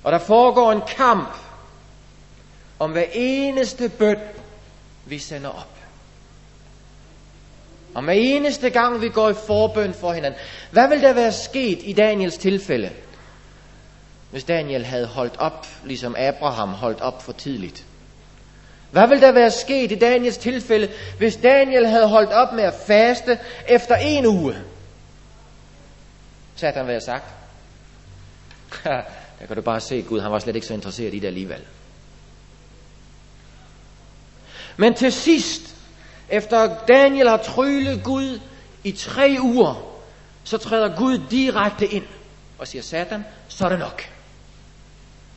Og 0.03 0.11
der 0.11 0.19
foregår 0.19 0.71
en 0.71 0.81
kamp 0.97 1.37
om 2.79 2.91
hver 2.91 3.05
eneste 3.13 3.89
bøn, 3.89 4.17
vi 5.05 5.19
sender 5.19 5.49
op. 5.49 5.77
Og 7.95 8.03
hver 8.03 8.13
eneste 8.13 8.69
gang 8.69 9.01
vi 9.01 9.09
går 9.09 9.29
i 9.29 9.33
forbøn 9.47 9.93
for 9.93 10.13
hinanden. 10.13 10.39
Hvad 10.71 10.89
vil 10.89 11.01
der 11.01 11.13
være 11.13 11.31
sket 11.31 11.79
i 11.83 11.93
Daniels 11.93 12.37
tilfælde, 12.37 12.91
hvis 14.31 14.43
Daniel 14.43 14.85
havde 14.85 15.07
holdt 15.07 15.37
op, 15.37 15.67
ligesom 15.85 16.15
Abraham 16.17 16.69
holdt 16.69 17.01
op 17.01 17.21
for 17.21 17.31
tidligt? 17.31 17.85
Hvad 18.93 19.07
ville 19.07 19.21
der 19.21 19.31
være 19.31 19.51
sket 19.51 19.91
i 19.91 19.95
Daniels 19.95 20.37
tilfælde, 20.37 20.91
hvis 21.17 21.35
Daniel 21.35 21.87
havde 21.87 22.07
holdt 22.07 22.31
op 22.31 22.53
med 22.53 22.63
at 22.63 22.73
faste 22.87 23.39
efter 23.67 23.95
en 23.95 24.25
uge? 24.25 24.55
Så 26.55 26.65
havde 26.65 26.77
han 26.77 26.87
været 26.87 27.03
sagt. 27.03 27.23
der 29.39 29.45
kan 29.47 29.55
du 29.55 29.61
bare 29.61 29.79
se, 29.79 30.01
Gud 30.01 30.19
han 30.19 30.31
var 30.31 30.39
slet 30.39 30.55
ikke 30.55 30.67
så 30.67 30.73
interesseret 30.73 31.13
i 31.13 31.19
det 31.19 31.27
alligevel. 31.27 31.61
Men 34.77 34.93
til 34.93 35.11
sidst, 35.11 35.75
efter 36.29 36.85
Daniel 36.87 37.29
har 37.29 37.37
tryllet 37.37 38.03
Gud 38.03 38.39
i 38.83 38.91
tre 38.91 39.37
uger, 39.41 39.99
så 40.43 40.57
træder 40.57 40.95
Gud 40.97 41.19
direkte 41.31 41.87
ind 41.87 42.05
og 42.59 42.67
siger, 42.67 42.81
Satan, 42.81 43.25
så 43.47 43.65
er 43.65 43.69
det 43.69 43.79
nok. 43.79 44.03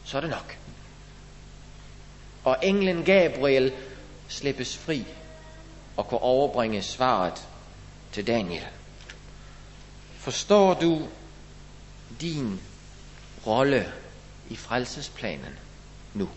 Så 0.05 0.17
er 0.17 0.21
det 0.21 0.31
nok 0.31 0.57
og 2.47 2.57
englen 2.63 3.05
Gabriel 3.05 3.73
slippes 4.29 4.77
fri 4.77 5.05
og 5.97 6.09
kunne 6.09 6.21
overbringe 6.21 6.83
svaret 6.83 7.49
til 8.13 8.27
Daniel. 8.27 8.67
Forstår 10.19 10.75
du 10.75 11.09
din 12.21 12.61
rolle 13.47 13.93
i 14.51 14.57
frelsesplanen 14.57 15.59
nu? 16.15 16.29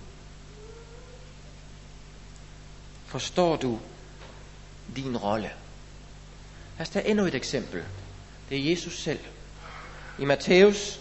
Forstår 3.06 3.56
du 3.56 3.80
din 4.96 5.18
rolle? 5.18 5.52
Lad 6.78 6.88
os 6.88 6.90
tage 6.90 7.08
endnu 7.08 7.26
et 7.26 7.36
eksempel. 7.36 7.84
Det 8.50 8.58
er 8.58 8.70
Jesus 8.70 9.04
selv. 9.04 9.20
I 10.20 10.26
Matthæus, 10.26 11.00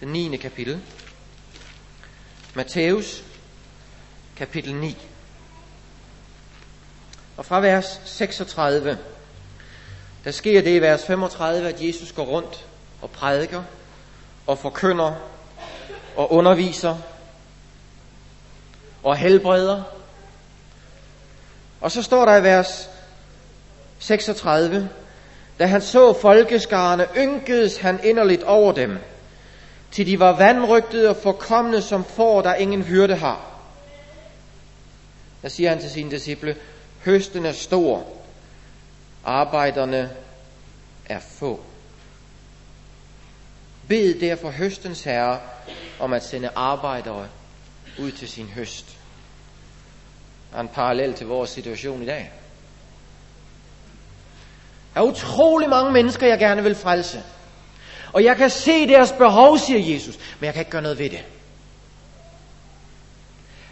den 0.00 0.08
9. 0.08 0.36
kapitel. 0.36 0.80
Matthæus, 2.54 3.24
kapitel 4.36 4.74
9. 4.74 4.96
Og 7.36 7.44
fra 7.44 7.60
vers 7.60 8.00
36, 8.04 8.98
der 10.24 10.30
sker 10.30 10.62
det 10.62 10.76
i 10.76 10.80
vers 10.80 11.06
35, 11.06 11.68
at 11.68 11.82
Jesus 11.82 12.12
går 12.12 12.24
rundt 12.24 12.66
og 13.02 13.10
prædiker 13.10 13.62
og 14.46 14.58
forkynder 14.58 15.14
og 16.16 16.32
underviser 16.32 16.96
og 19.02 19.16
helbreder. 19.16 19.82
Og 21.80 21.90
så 21.92 22.02
står 22.02 22.24
der 22.24 22.36
i 22.36 22.42
vers 22.42 22.90
36, 23.98 24.90
da 25.58 25.66
han 25.66 25.82
så 25.82 26.12
folkeskarne, 26.12 27.06
ynkedes 27.16 27.76
han 27.76 28.00
inderligt 28.04 28.42
over 28.42 28.72
dem, 28.72 28.98
til 29.90 30.06
de 30.06 30.20
var 30.20 30.36
vandrygtede 30.36 31.08
og 31.08 31.16
forkomne 31.16 31.82
som 31.82 32.04
får, 32.04 32.42
der 32.42 32.54
ingen 32.54 32.82
hyrde 32.82 33.16
har 33.16 33.51
der 35.42 35.48
siger 35.48 35.68
han 35.68 35.80
til 35.80 35.90
sine 35.90 36.10
disciple, 36.10 36.56
høsten 37.04 37.46
er 37.46 37.52
stor, 37.52 38.06
arbejderne 39.24 40.10
er 41.06 41.20
få. 41.20 41.60
Bed 43.88 44.20
derfor 44.20 44.50
høstens 44.50 45.04
herre 45.04 45.40
om 46.00 46.12
at 46.12 46.24
sende 46.24 46.50
arbejdere 46.54 47.28
ud 47.98 48.12
til 48.12 48.28
sin 48.28 48.46
høst. 48.46 48.98
Der 50.50 50.56
er 50.56 50.60
en 50.60 50.68
parallel 50.68 51.14
til 51.14 51.26
vores 51.26 51.50
situation 51.50 52.02
i 52.02 52.06
dag. 52.06 52.32
Der 54.94 55.00
er 55.00 55.04
utrolig 55.04 55.68
mange 55.68 55.92
mennesker, 55.92 56.26
jeg 56.26 56.38
gerne 56.38 56.62
vil 56.62 56.74
frelse. 56.74 57.22
Og 58.12 58.24
jeg 58.24 58.36
kan 58.36 58.50
se 58.50 58.86
deres 58.86 59.12
behov, 59.12 59.58
siger 59.58 59.94
Jesus, 59.94 60.18
men 60.40 60.46
jeg 60.46 60.54
kan 60.54 60.60
ikke 60.60 60.70
gøre 60.70 60.82
noget 60.82 60.98
ved 60.98 61.10
det. 61.10 61.24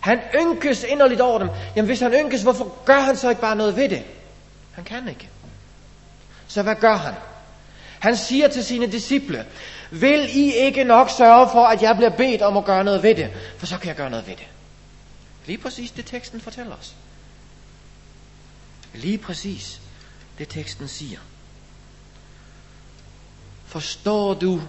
Han 0.00 0.20
ynkes 0.34 0.84
inderligt 0.84 1.20
over 1.20 1.38
dem. 1.38 1.48
Jamen 1.76 1.86
hvis 1.86 2.00
han 2.00 2.12
ynkes, 2.12 2.42
hvorfor 2.42 2.84
gør 2.84 3.00
han 3.00 3.16
så 3.16 3.28
ikke 3.28 3.40
bare 3.40 3.56
noget 3.56 3.76
ved 3.76 3.88
det? 3.88 4.02
Han 4.72 4.84
kan 4.84 5.08
ikke. 5.08 5.28
Så 6.48 6.62
hvad 6.62 6.74
gør 6.74 6.96
han? 6.96 7.14
Han 8.00 8.16
siger 8.16 8.48
til 8.48 8.64
sine 8.64 8.86
disciple, 8.86 9.46
vil 9.90 10.38
I 10.38 10.52
ikke 10.52 10.84
nok 10.84 11.10
sørge 11.10 11.48
for, 11.52 11.66
at 11.66 11.82
jeg 11.82 11.96
bliver 11.96 12.10
bedt 12.10 12.42
om 12.42 12.56
at 12.56 12.64
gøre 12.64 12.84
noget 12.84 13.02
ved 13.02 13.14
det? 13.14 13.30
For 13.58 13.66
så 13.66 13.78
kan 13.78 13.88
jeg 13.88 13.96
gøre 13.96 14.10
noget 14.10 14.26
ved 14.26 14.36
det. 14.36 14.46
Lige 15.46 15.58
præcis 15.58 15.90
det 15.90 16.06
teksten 16.06 16.40
fortæller 16.40 16.76
os. 16.76 16.94
Lige 18.94 19.18
præcis 19.18 19.80
det 20.38 20.48
teksten 20.48 20.88
siger. 20.88 21.18
Forstår 23.66 24.34
du 24.34 24.60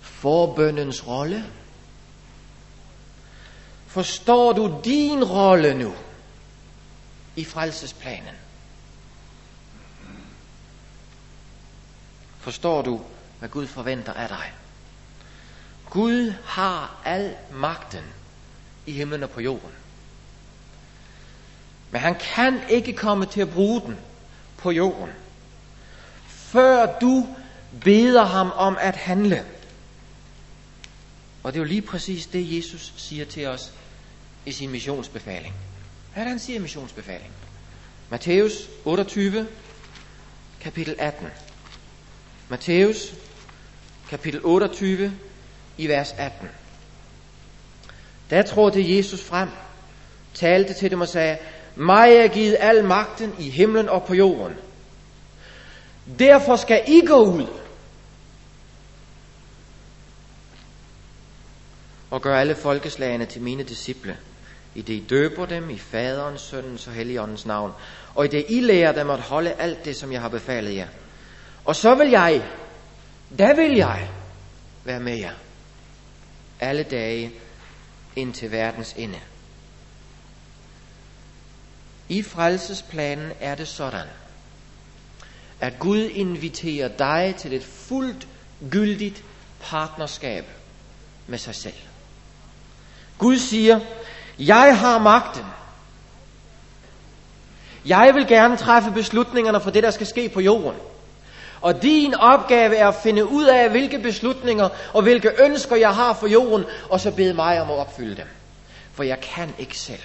forbøndens 0.00 1.06
rolle? 1.06 1.44
Forstår 3.88 4.52
du 4.52 4.80
din 4.84 5.24
rolle 5.24 5.74
nu 5.74 5.94
i 7.36 7.44
frelsesplanen? 7.44 8.34
Forstår 12.40 12.82
du, 12.82 13.00
hvad 13.38 13.48
Gud 13.48 13.66
forventer 13.66 14.12
af 14.12 14.28
dig? 14.28 14.52
Gud 15.90 16.32
har 16.44 16.96
al 17.04 17.36
magten 17.52 18.04
i 18.86 18.92
himlen 18.92 19.22
og 19.22 19.30
på 19.30 19.40
jorden. 19.40 19.70
Men 21.90 22.00
han 22.00 22.14
kan 22.14 22.60
ikke 22.68 22.92
komme 22.92 23.26
til 23.26 23.40
at 23.40 23.50
bruge 23.50 23.80
den 23.80 23.96
på 24.56 24.70
jorden, 24.70 25.10
før 26.26 26.98
du 26.98 27.26
beder 27.84 28.24
ham 28.24 28.52
om 28.56 28.76
at 28.80 28.96
handle. 28.96 29.44
Og 31.48 31.54
det 31.54 31.60
er 31.60 31.64
jo 31.64 31.68
lige 31.68 31.82
præcis 31.82 32.26
det, 32.26 32.56
Jesus 32.56 32.92
siger 32.96 33.24
til 33.24 33.46
os 33.46 33.72
i 34.46 34.52
sin 34.52 34.70
missionsbefaling. 34.70 35.54
Hvad 36.12 36.22
er 36.22 36.24
det, 36.24 36.30
han 36.30 36.38
siger 36.38 36.58
i 36.58 36.62
missionsbefaling? 36.62 37.32
Matthæus 38.10 38.68
28, 38.84 39.48
kapitel 40.60 40.96
18. 40.98 41.26
Matthæus, 42.48 43.14
kapitel 44.10 44.40
28, 44.44 45.12
i 45.78 45.88
vers 45.88 46.14
18. 46.18 46.48
Der 48.30 48.42
trådte 48.42 48.96
Jesus 48.96 49.22
frem, 49.22 49.48
talte 50.34 50.74
til 50.74 50.90
dem 50.90 51.00
og 51.00 51.08
sagde, 51.08 51.38
mig 51.76 52.12
er 52.12 52.28
givet 52.28 52.56
al 52.60 52.84
magten 52.84 53.34
i 53.38 53.50
himlen 53.50 53.88
og 53.88 54.04
på 54.04 54.14
jorden. 54.14 54.56
Derfor 56.18 56.56
skal 56.56 56.82
I 56.86 57.06
gå 57.06 57.16
ud 57.16 57.46
og 62.18 62.22
gør 62.22 62.36
alle 62.38 62.54
folkeslagene 62.54 63.26
til 63.26 63.42
mine 63.42 63.62
disciple, 63.62 64.16
i 64.74 64.82
det 64.82 64.94
I 64.94 65.06
døber 65.10 65.46
dem 65.46 65.70
i 65.70 65.78
faderens, 65.78 66.40
søndens 66.40 66.86
og 66.86 66.92
helligåndens 66.92 67.46
navn, 67.46 67.72
og 68.14 68.24
i 68.24 68.28
det 68.28 68.46
I 68.48 68.60
lærer 68.60 68.92
dem 68.92 69.10
at 69.10 69.20
holde 69.20 69.52
alt 69.52 69.84
det, 69.84 69.96
som 69.96 70.12
jeg 70.12 70.20
har 70.20 70.28
befalet 70.28 70.76
jer. 70.76 70.88
Og 71.64 71.76
så 71.76 71.94
vil 71.94 72.10
jeg, 72.10 72.42
der 73.38 73.54
vil 73.54 73.76
jeg 73.76 74.10
være 74.84 75.00
med 75.00 75.16
jer 75.18 75.32
alle 76.60 76.82
dage 76.82 77.32
ind 78.16 78.34
til 78.34 78.50
verdens 78.52 78.92
ende. 78.92 79.18
I 82.08 82.22
frelsesplanen 82.22 83.32
er 83.40 83.54
det 83.54 83.68
sådan, 83.68 84.06
at 85.60 85.72
Gud 85.78 86.04
inviterer 86.04 86.88
dig 86.88 87.34
til 87.38 87.52
et 87.52 87.64
fuldt 87.64 88.28
gyldigt 88.70 89.24
partnerskab 89.60 90.44
med 91.26 91.38
sig 91.38 91.54
selv. 91.54 91.74
Gud 93.18 93.38
siger, 93.38 93.80
jeg 94.38 94.78
har 94.78 94.98
magten. 94.98 95.44
Jeg 97.86 98.12
vil 98.14 98.26
gerne 98.26 98.56
træffe 98.56 98.90
beslutningerne 98.90 99.60
for 99.60 99.70
det, 99.70 99.82
der 99.82 99.90
skal 99.90 100.06
ske 100.06 100.28
på 100.28 100.40
jorden. 100.40 100.80
Og 101.60 101.82
din 101.82 102.14
opgave 102.14 102.76
er 102.76 102.88
at 102.88 102.94
finde 102.94 103.26
ud 103.26 103.44
af, 103.44 103.70
hvilke 103.70 103.98
beslutninger 103.98 104.68
og 104.92 105.02
hvilke 105.02 105.30
ønsker 105.44 105.76
jeg 105.76 105.94
har 105.94 106.14
for 106.14 106.26
jorden, 106.26 106.64
og 106.90 107.00
så 107.00 107.10
bede 107.10 107.34
mig 107.34 107.60
om 107.60 107.70
at 107.70 107.76
opfylde 107.76 108.16
dem. 108.16 108.26
For 108.92 109.02
jeg 109.02 109.20
kan 109.20 109.54
ikke 109.58 109.78
selv. 109.78 110.02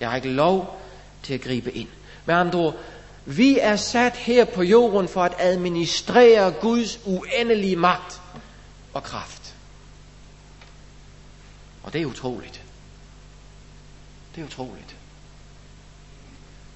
Jeg 0.00 0.08
har 0.08 0.16
ikke 0.16 0.28
lov 0.28 0.80
til 1.22 1.34
at 1.34 1.40
gribe 1.40 1.72
ind. 1.72 1.88
Med 2.26 2.34
andre 2.34 2.58
ord, 2.58 2.74
vi 3.24 3.58
er 3.58 3.76
sat 3.76 4.16
her 4.16 4.44
på 4.44 4.62
jorden 4.62 5.08
for 5.08 5.22
at 5.22 5.34
administrere 5.38 6.50
Guds 6.50 6.98
uendelige 7.04 7.76
magt 7.76 8.20
og 8.94 9.02
kraft. 9.02 9.45
Og 11.86 11.92
det 11.92 12.00
er 12.02 12.06
utroligt. 12.06 12.62
Det 14.34 14.40
er 14.40 14.46
utroligt. 14.46 14.96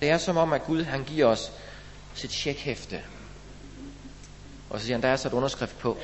Det 0.01 0.11
er 0.11 0.19
som 0.19 0.37
om, 0.37 0.53
at 0.53 0.65
Gud 0.65 0.83
han 0.83 1.05
giver 1.05 1.27
os 1.27 1.53
sit 2.15 2.31
tjekhæfte. 2.31 3.03
Og 4.71 4.81
så 4.81 4.87
siger 4.87 4.97
han, 4.97 5.03
der 5.03 5.09
er 5.09 5.17
så 5.17 5.29
et 5.29 5.35
underskrift 5.35 5.79
på. 5.79 5.99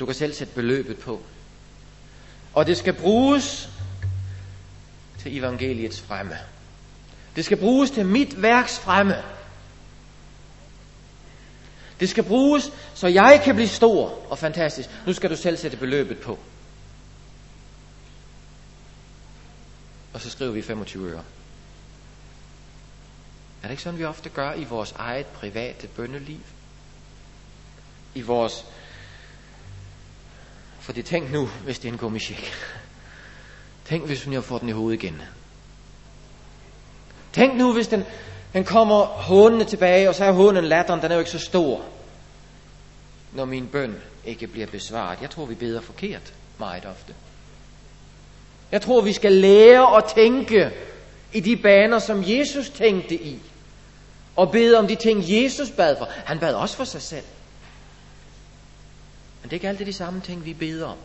Du 0.00 0.06
kan 0.06 0.14
selv 0.14 0.34
sætte 0.34 0.54
beløbet 0.54 0.98
på. 0.98 1.22
Og 2.54 2.66
det 2.66 2.76
skal 2.76 2.92
bruges 2.94 3.70
til 5.18 5.38
evangeliets 5.38 6.00
fremme. 6.00 6.38
Det 7.36 7.44
skal 7.44 7.56
bruges 7.56 7.90
til 7.90 8.06
mit 8.06 8.42
værks 8.42 8.78
fremme. 8.78 9.22
Det 12.00 12.08
skal 12.08 12.24
bruges, 12.24 12.72
så 12.94 13.08
jeg 13.08 13.40
kan 13.44 13.54
blive 13.54 13.68
stor 13.68 14.26
og 14.30 14.38
fantastisk. 14.38 14.88
Nu 15.06 15.12
skal 15.12 15.30
du 15.30 15.36
selv 15.36 15.56
sætte 15.56 15.76
beløbet 15.76 16.18
på. 16.18 16.38
Og 20.12 20.20
så 20.20 20.30
skriver 20.30 20.52
vi 20.52 20.62
25 20.62 21.10
øre. 21.10 21.24
Er 23.62 23.62
det 23.62 23.70
ikke 23.70 23.82
sådan, 23.82 23.98
vi 23.98 24.04
ofte 24.04 24.28
gør 24.28 24.52
i 24.52 24.64
vores 24.64 24.92
eget 24.92 25.26
private 25.26 25.86
bønneliv? 25.88 26.40
I 28.14 28.22
vores... 28.22 28.64
For 30.80 30.92
det 30.92 31.04
tænk 31.04 31.32
nu, 31.32 31.46
hvis 31.46 31.78
det 31.78 31.88
er 31.88 31.92
en 31.92 31.98
gummisjek. 31.98 32.52
Tænk, 33.84 34.06
hvis 34.06 34.24
hun 34.24 34.42
får 34.42 34.58
den 34.58 34.68
i 34.68 34.72
hovedet 34.72 35.02
igen. 35.02 35.22
Tænk 37.32 37.56
nu, 37.56 37.72
hvis 37.72 37.88
den, 37.88 38.04
den 38.52 38.64
kommer 38.64 39.04
hånende 39.04 39.64
tilbage, 39.64 40.08
og 40.08 40.14
så 40.14 40.24
er 40.24 40.32
hunden 40.32 40.64
latteren, 40.64 41.02
den 41.02 41.10
er 41.10 41.14
jo 41.14 41.18
ikke 41.18 41.30
så 41.30 41.38
stor, 41.38 41.84
når 43.32 43.44
min 43.44 43.68
bøn 43.68 43.96
ikke 44.24 44.46
bliver 44.46 44.66
besvaret. 44.66 45.18
Jeg 45.22 45.30
tror, 45.30 45.46
vi 45.46 45.54
beder 45.54 45.80
forkert 45.80 46.34
meget 46.58 46.86
ofte. 46.86 47.14
Jeg 48.72 48.82
tror, 48.82 49.00
vi 49.00 49.12
skal 49.12 49.32
lære 49.32 49.96
at 49.96 50.04
tænke 50.14 50.70
i 51.32 51.40
de 51.40 51.56
baner, 51.56 51.98
som 51.98 52.24
Jesus 52.26 52.70
tænkte 52.70 53.14
i. 53.14 53.38
Og 54.36 54.52
bede 54.52 54.78
om 54.78 54.86
de 54.86 54.94
ting, 54.94 55.24
Jesus 55.26 55.70
bad 55.70 55.96
for. 55.96 56.08
Han 56.24 56.38
bad 56.38 56.54
også 56.54 56.76
for 56.76 56.84
sig 56.84 57.02
selv. 57.02 57.24
Men 59.42 59.44
det 59.44 59.52
er 59.52 59.54
ikke 59.54 59.68
altid 59.68 59.86
de 59.86 59.92
samme 59.92 60.20
ting, 60.20 60.44
vi 60.44 60.54
beder 60.54 60.86
om. 60.86 60.96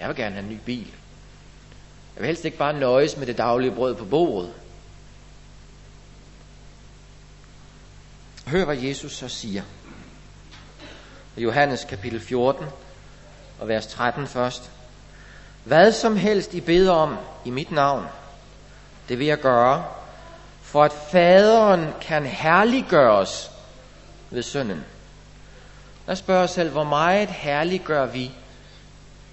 Jeg 0.00 0.08
vil 0.08 0.16
gerne 0.16 0.34
have 0.34 0.44
en 0.44 0.50
ny 0.54 0.58
bil. 0.64 0.86
Jeg 2.14 2.20
vil 2.20 2.26
helst 2.26 2.44
ikke 2.44 2.58
bare 2.58 2.78
nøjes 2.78 3.16
med 3.16 3.26
det 3.26 3.38
daglige 3.38 3.74
brød 3.74 3.94
på 3.94 4.04
bordet. 4.04 4.52
Hør, 8.46 8.64
hvad 8.64 8.76
Jesus 8.76 9.12
så 9.12 9.28
siger. 9.28 9.62
Johannes 11.36 11.84
kapitel 11.84 12.20
14 12.20 12.66
og 13.60 13.68
vers 13.68 13.86
13 13.86 14.26
først. 14.26 14.70
Hvad 15.64 15.92
som 15.92 16.16
helst 16.16 16.54
I 16.54 16.60
beder 16.60 16.92
om 16.92 17.16
i 17.44 17.50
mit 17.50 17.70
navn, 17.70 18.04
det 19.08 19.18
vil 19.18 19.26
jeg 19.26 19.38
gøre, 19.38 19.84
for 20.62 20.84
at 20.84 20.92
faderen 21.10 21.88
kan 22.00 22.26
herliggøres 22.26 23.50
ved 24.30 24.42
sønnen. 24.42 24.84
Lad 26.06 26.12
os 26.12 26.18
spørge 26.18 26.42
os 26.44 26.50
selv, 26.50 26.70
hvor 26.70 26.84
meget 26.84 27.28
herliggør 27.28 28.06
vi 28.06 28.30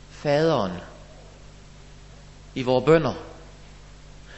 faderen 0.10 0.72
i 2.56 2.64
vores 2.64 2.86
bønder? 2.86 3.14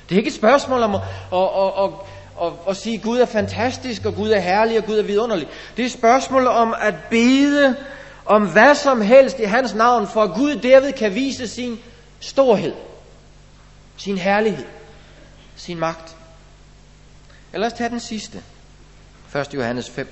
Det 0.10 0.16
er 0.16 0.20
ikke 0.20 0.28
et 0.28 0.36
spørgsmål 0.36 0.84
om 0.84 0.96
at, 0.96 1.02
at, 1.34 1.40
at, 1.44 1.84
at, 1.84 2.48
at, 2.48 2.54
at 2.70 2.78
sige, 2.78 2.96
at 2.98 3.04
Gud 3.04 3.20
er 3.20 3.26
fantastisk, 3.26 4.06
og 4.06 4.16
Gud 4.16 4.30
er 4.30 4.40
herlig, 4.40 4.78
og 4.78 4.86
Gud 4.86 4.98
er 4.98 5.04
vidunderlig. 5.04 5.48
Det 5.78 5.84
er 5.84 5.86
et 5.86 5.92
spørgsmål 5.92 6.48
om 6.48 6.76
at 6.82 6.96
bede 7.10 7.76
om 8.26 8.48
hvad 8.48 8.76
som 8.76 9.02
helst 9.02 9.40
i 9.40 9.44
hans 9.44 9.74
navn, 9.74 10.08
for 10.08 10.24
at 10.24 10.34
Gud 10.34 10.56
derved 10.56 10.94
kan 10.94 11.16
vise 11.16 11.48
sin 11.48 11.80
storhed, 12.20 12.74
sin 13.98 14.18
herlighed, 14.18 14.66
sin 15.56 15.80
magt. 15.80 16.16
Eller 17.54 17.68
lad 17.68 17.72
os 17.72 17.78
tage 17.78 17.90
den 17.90 18.00
sidste. 18.00 18.44
1. 19.36 19.54
Johannes 19.54 19.90
5. 19.90 20.08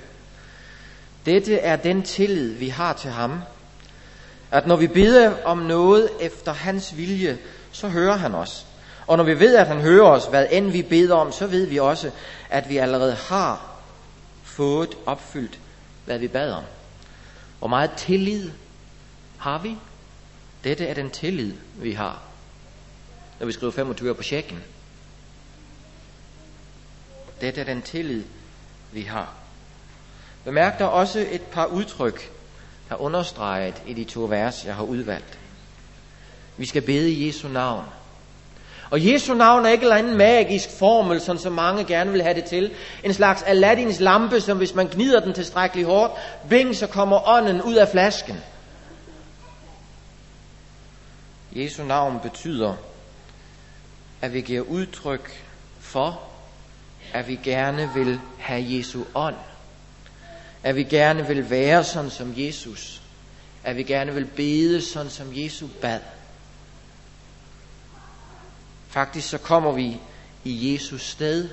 Dette 1.26 1.58
er 1.58 1.76
den 1.76 2.02
tillid, 2.02 2.52
vi 2.52 2.68
har 2.68 2.92
til 2.92 3.10
ham, 3.10 3.40
at 4.50 4.66
når 4.66 4.76
vi 4.76 4.86
beder 4.86 5.44
om 5.44 5.58
noget 5.58 6.08
efter 6.20 6.52
hans 6.52 6.96
vilje, 6.96 7.38
så 7.72 7.88
hører 7.88 8.16
han 8.16 8.34
os. 8.34 8.66
Og 9.06 9.16
når 9.16 9.24
vi 9.24 9.40
ved, 9.40 9.56
at 9.56 9.66
han 9.66 9.80
hører 9.80 10.06
os, 10.06 10.26
hvad 10.26 10.46
end 10.50 10.70
vi 10.70 10.82
beder 10.82 11.14
om, 11.14 11.32
så 11.32 11.46
ved 11.46 11.66
vi 11.66 11.78
også, 11.78 12.10
at 12.50 12.68
vi 12.68 12.76
allerede 12.76 13.14
har 13.14 13.70
fået 14.44 14.94
opfyldt, 15.06 15.58
hvad 16.04 16.18
vi 16.18 16.28
bad 16.28 16.52
om. 16.52 16.64
Hvor 17.60 17.68
meget 17.68 17.90
tillid 17.96 18.50
har 19.38 19.58
vi? 19.58 19.76
Dette 20.64 20.86
er 20.86 20.94
den 20.94 21.10
tillid, 21.10 21.54
vi 21.76 21.92
har, 21.92 22.22
når 23.38 23.46
vi 23.46 23.52
skriver 23.52 23.72
25 23.72 24.14
på 24.14 24.22
checken. 24.22 24.58
Dette 27.40 27.60
er 27.60 27.64
den 27.64 27.82
tillid, 27.82 28.24
vi 28.92 29.02
har. 29.02 29.34
Bemærk 30.44 30.78
der 30.78 30.84
også 30.84 31.26
et 31.30 31.42
par 31.42 31.66
udtryk, 31.66 32.32
der 32.88 32.94
er 32.94 33.00
understreget 33.00 33.82
i 33.86 33.94
de 33.94 34.04
to 34.04 34.24
vers, 34.24 34.64
jeg 34.64 34.74
har 34.76 34.82
udvalgt. 34.82 35.38
Vi 36.56 36.66
skal 36.66 36.82
bede 36.82 37.10
i 37.12 37.26
Jesu 37.26 37.48
navn. 37.48 37.84
Og 38.90 39.06
Jesu 39.06 39.34
navn 39.34 39.66
er 39.66 39.70
ikke 39.70 39.82
en 39.82 39.84
eller 39.84 39.96
anden 39.96 40.16
magisk 40.16 40.70
formel, 40.78 41.20
sådan 41.20 41.40
som 41.40 41.52
mange 41.52 41.84
gerne 41.84 42.12
vil 42.12 42.22
have 42.22 42.34
det 42.34 42.44
til. 42.44 42.70
En 43.04 43.14
slags 43.14 43.42
Aladdins 43.42 44.00
lampe, 44.00 44.40
som 44.40 44.56
hvis 44.58 44.74
man 44.74 44.86
gnider 44.86 45.20
den 45.20 45.32
tilstrækkeligt 45.32 45.88
hårdt, 45.88 46.12
bing, 46.48 46.76
så 46.76 46.86
kommer 46.86 47.28
ånden 47.28 47.62
ud 47.62 47.74
af 47.74 47.88
flasken. 47.88 48.36
Jesu 51.52 51.84
navn 51.84 52.20
betyder, 52.20 52.74
at 54.22 54.32
vi 54.32 54.40
giver 54.40 54.62
udtryk 54.62 55.44
for, 55.80 56.20
at 57.12 57.28
vi 57.28 57.38
gerne 57.44 57.90
vil 57.94 58.20
have 58.38 58.64
Jesu 58.68 59.04
ånd. 59.14 59.36
At 60.62 60.76
vi 60.76 60.82
gerne 60.82 61.26
vil 61.26 61.50
være 61.50 61.84
sådan 61.84 62.10
som 62.10 62.34
Jesus. 62.36 63.02
At 63.64 63.76
vi 63.76 63.82
gerne 63.82 64.14
vil 64.14 64.24
bede 64.24 64.82
sådan 64.82 65.10
som 65.10 65.26
Jesus 65.32 65.70
bad. 65.80 66.00
Faktisk 68.90 69.28
så 69.28 69.38
kommer 69.38 69.72
vi 69.72 70.00
i 70.44 70.72
Jesus 70.72 71.02
sted 71.02 71.48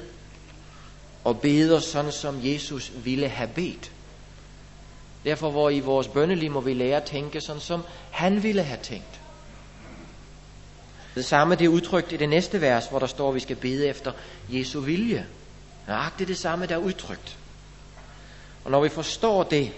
og 1.24 1.40
beder 1.42 1.80
sådan 1.80 2.12
som 2.12 2.40
Jesus 2.44 2.92
ville 3.04 3.28
have 3.30 3.50
bedt. 3.56 3.92
Derfor 5.24 5.52
hvor 5.52 5.70
i 5.70 5.80
vores 5.80 6.08
bønneliv 6.08 6.52
må 6.52 6.62
vi 6.62 6.74
lære 6.74 6.98
at 6.98 7.04
tænke 7.04 7.42
sådan 7.42 7.62
som 7.62 7.84
han 8.12 8.44
ville 8.44 8.64
have 8.64 8.80
tænkt. 8.84 9.22
Det 11.16 11.26
samme 11.26 11.56
det 11.56 11.66
er 11.66 11.70
udtrykt 11.70 12.12
i 12.12 12.18
det 12.18 12.30
næste 12.30 12.62
vers, 12.62 12.88
hvor 12.88 13.00
der 13.00 13.08
står, 13.08 13.30
at 13.30 13.36
vi 13.36 13.40
skal 13.40 13.56
bede 13.56 13.88
efter 13.88 14.12
Jesu 14.50 14.80
vilje. 14.80 15.28
det 16.20 16.28
det 16.28 16.38
samme, 16.38 16.66
der 16.66 16.76
er 16.76 16.80
udtrykt. 16.80 17.38
Og 18.66 18.72
når 18.72 18.84
vi 18.84 18.90
forstår 18.90 19.44
det, 19.44 19.72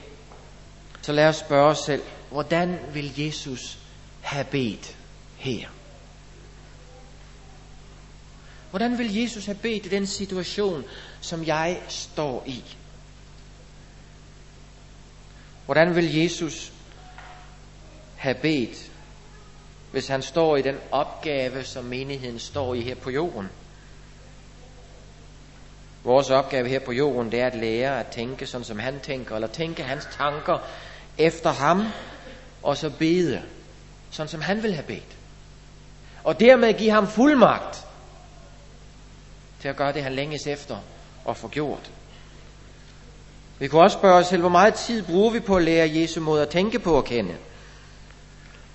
så 1.01 1.11
lad 1.11 1.27
os 1.27 1.35
spørge 1.35 1.69
os 1.69 1.79
selv, 1.79 2.01
hvordan 2.31 2.79
vil 2.93 3.25
Jesus 3.25 3.77
have 4.21 4.45
bedt 4.45 4.95
her? 5.37 5.67
Hvordan 8.69 8.97
vil 8.97 9.15
Jesus 9.15 9.45
have 9.45 9.57
bedt 9.57 9.85
i 9.85 9.89
den 9.89 10.07
situation, 10.07 10.83
som 11.21 11.45
jeg 11.45 11.81
står 11.87 12.43
i? 12.45 12.63
Hvordan 15.65 15.95
vil 15.95 16.15
Jesus 16.15 16.71
have 18.15 18.35
bedt, 18.35 18.91
hvis 19.91 20.07
han 20.07 20.21
står 20.21 20.57
i 20.57 20.61
den 20.61 20.75
opgave, 20.91 21.63
som 21.63 21.85
menigheden 21.85 22.39
står 22.39 22.73
i 22.73 22.81
her 22.81 22.95
på 22.95 23.09
jorden? 23.09 23.49
Vores 26.03 26.29
opgave 26.29 26.67
her 26.67 26.79
på 26.79 26.91
jorden, 26.91 27.31
det 27.31 27.41
er 27.41 27.47
at 27.47 27.55
lære 27.55 27.99
at 27.99 28.07
tænke 28.07 28.45
sådan, 28.45 28.65
som 28.65 28.79
han 28.79 28.99
tænker, 28.99 29.35
eller 29.35 29.47
tænke 29.47 29.83
hans 29.83 30.07
tanker 30.17 30.57
efter 31.17 31.51
ham, 31.51 31.85
og 32.63 32.77
så 32.77 32.89
bede, 32.89 33.41
sådan 34.11 34.29
som 34.29 34.41
han 34.41 34.63
vil 34.63 34.73
have 34.73 34.85
bedt. 34.85 35.17
Og 36.23 36.39
dermed 36.39 36.73
give 36.73 36.91
ham 36.91 37.07
fuldmagt 37.07 37.85
til 39.61 39.67
at 39.67 39.75
gøre 39.75 39.93
det, 39.93 40.03
han 40.03 40.13
længes 40.13 40.47
efter 40.47 40.77
og 41.25 41.37
få 41.37 41.47
gjort. 41.47 41.91
Vi 43.59 43.67
kunne 43.67 43.81
også 43.81 43.97
spørge 43.97 44.15
os 44.15 44.27
selv, 44.27 44.41
hvor 44.41 44.49
meget 44.49 44.73
tid 44.73 45.03
bruger 45.03 45.31
vi 45.31 45.39
på 45.39 45.55
at 45.55 45.63
lære 45.63 45.91
Jesu 45.93 46.21
måde 46.21 46.41
at 46.41 46.49
tænke 46.49 46.79
på 46.79 46.93
og 46.93 47.05
kende? 47.05 47.35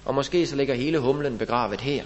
Og 0.05 0.15
måske 0.15 0.47
så 0.47 0.57
ligger 0.57 0.75
hele 0.75 0.99
humlen 0.99 1.39
begravet 1.39 1.81
her. 1.81 2.05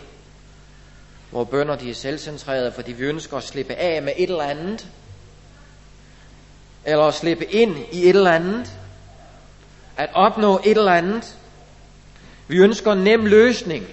Hvor 1.31 1.45
bønder 1.45 1.77
de 1.77 1.91
er 1.91 1.95
selvcentrerede, 1.95 2.73
fordi 2.73 2.93
vi 2.93 3.05
ønsker 3.05 3.37
at 3.37 3.43
slippe 3.43 3.75
af 3.75 4.03
med 4.03 4.13
et 4.17 4.31
eller 4.31 4.45
andet. 4.45 4.89
Eller 6.85 7.05
at 7.05 7.15
slippe 7.15 7.45
ind 7.45 7.77
i 7.93 8.03
et 8.03 8.17
eller 8.17 8.31
andet. 8.31 8.73
At 9.97 10.11
opnå 10.15 10.61
et 10.65 10.79
eller 10.79 10.93
andet. 10.93 11.37
Vi 12.49 12.57
ønsker 12.57 12.93
en 12.93 12.99
nem 12.99 13.27
løsning. 13.27 13.87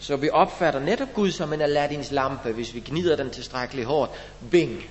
Så 0.00 0.16
vi 0.16 0.30
opfatter 0.30 0.80
netop 0.80 1.08
Gud 1.14 1.30
som 1.30 1.52
en 1.52 1.60
Aladdins 1.60 2.10
lampe, 2.10 2.52
hvis 2.52 2.74
vi 2.74 2.80
gnider 2.80 3.16
den 3.16 3.30
tilstrækkeligt 3.30 3.86
hårdt. 3.86 4.12
Bing! 4.50 4.82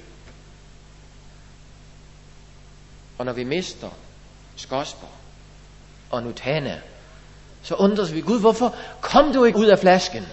Og 3.17 3.25
når 3.25 3.33
vi 3.33 3.43
mister 3.43 3.89
Skosborg 4.55 5.09
og 6.09 6.23
Nutana, 6.23 6.81
så 7.63 7.75
undres 7.75 8.13
vi, 8.13 8.21
Gud, 8.21 8.39
hvorfor 8.39 8.75
kom 9.01 9.33
du 9.33 9.43
ikke 9.43 9.59
ud 9.59 9.65
af 9.65 9.79
flasken? 9.79 10.27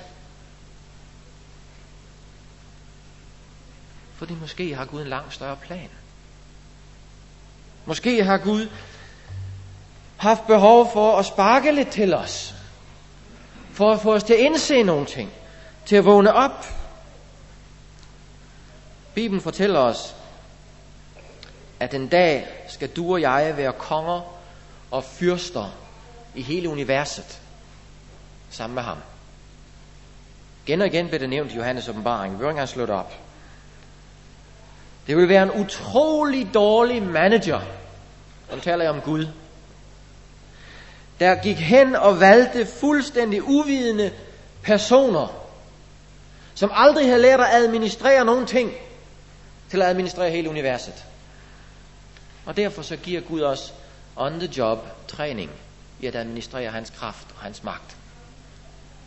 Fordi 4.14 4.34
måske 4.34 4.74
har 4.74 4.84
Gud 4.84 5.02
en 5.02 5.08
langt 5.08 5.34
større 5.34 5.56
plan. 5.56 5.88
Måske 7.84 8.24
har 8.24 8.38
Gud 8.38 8.68
haft 10.16 10.46
behov 10.46 10.92
for 10.92 11.18
at 11.18 11.26
sparke 11.26 11.72
lidt 11.72 11.90
til 11.90 12.14
os 12.14 12.53
for 13.74 13.92
at 13.92 14.00
få 14.00 14.14
os 14.14 14.24
til 14.24 14.34
at 14.34 14.40
indse 14.40 14.82
nogle 14.82 15.06
ting, 15.06 15.32
til 15.86 15.96
at 15.96 16.04
vågne 16.04 16.32
op. 16.32 16.66
Bibelen 19.14 19.40
fortæller 19.40 19.78
os, 19.80 20.16
at 21.80 21.94
en 21.94 22.08
dag 22.08 22.46
skal 22.68 22.88
du 22.88 23.12
og 23.12 23.20
jeg 23.20 23.54
være 23.56 23.72
konger 23.72 24.20
og 24.90 25.04
fyrster 25.04 25.74
i 26.34 26.42
hele 26.42 26.68
universet 26.68 27.40
sammen 28.50 28.74
med 28.74 28.82
ham. 28.82 28.98
Igen 30.66 30.80
og 30.80 30.86
igen 30.86 31.06
bliver 31.06 31.18
det 31.18 31.28
nævnt 31.28 31.52
i 31.52 31.56
Johannes 31.56 31.88
åbenbaring. 31.88 32.32
Vi 32.32 32.38
vil 32.38 32.44
ikke 32.44 32.50
engang 32.50 32.68
slå 32.68 32.82
det 32.82 32.94
op. 32.94 33.12
Det 35.06 35.16
vil 35.16 35.28
være 35.28 35.42
en 35.42 35.50
utrolig 35.50 36.54
dårlig 36.54 37.02
manager. 37.02 37.60
Nu 38.54 38.60
taler 38.60 38.84
jeg 38.84 38.92
om 38.92 39.00
Gud 39.00 39.26
der 41.20 41.34
gik 41.34 41.56
hen 41.56 41.96
og 41.96 42.20
valgte 42.20 42.66
fuldstændig 42.66 43.42
uvidende 43.42 44.12
personer, 44.62 45.46
som 46.54 46.70
aldrig 46.74 47.06
havde 47.06 47.22
lært 47.22 47.40
at 47.40 47.46
administrere 47.52 48.24
nogen 48.24 48.46
ting, 48.46 48.72
til 49.70 49.82
at 49.82 49.88
administrere 49.88 50.30
hele 50.30 50.50
universet. 50.50 51.04
Og 52.46 52.56
derfor 52.56 52.82
så 52.82 52.96
giver 52.96 53.20
Gud 53.20 53.42
os 53.42 53.74
on 54.16 54.32
the 54.32 54.48
job 54.56 54.78
træning 55.08 55.50
i 56.00 56.06
at 56.06 56.14
administrere 56.14 56.70
hans 56.70 56.90
kraft 56.90 57.26
og 57.36 57.42
hans 57.42 57.64
magt. 57.64 57.96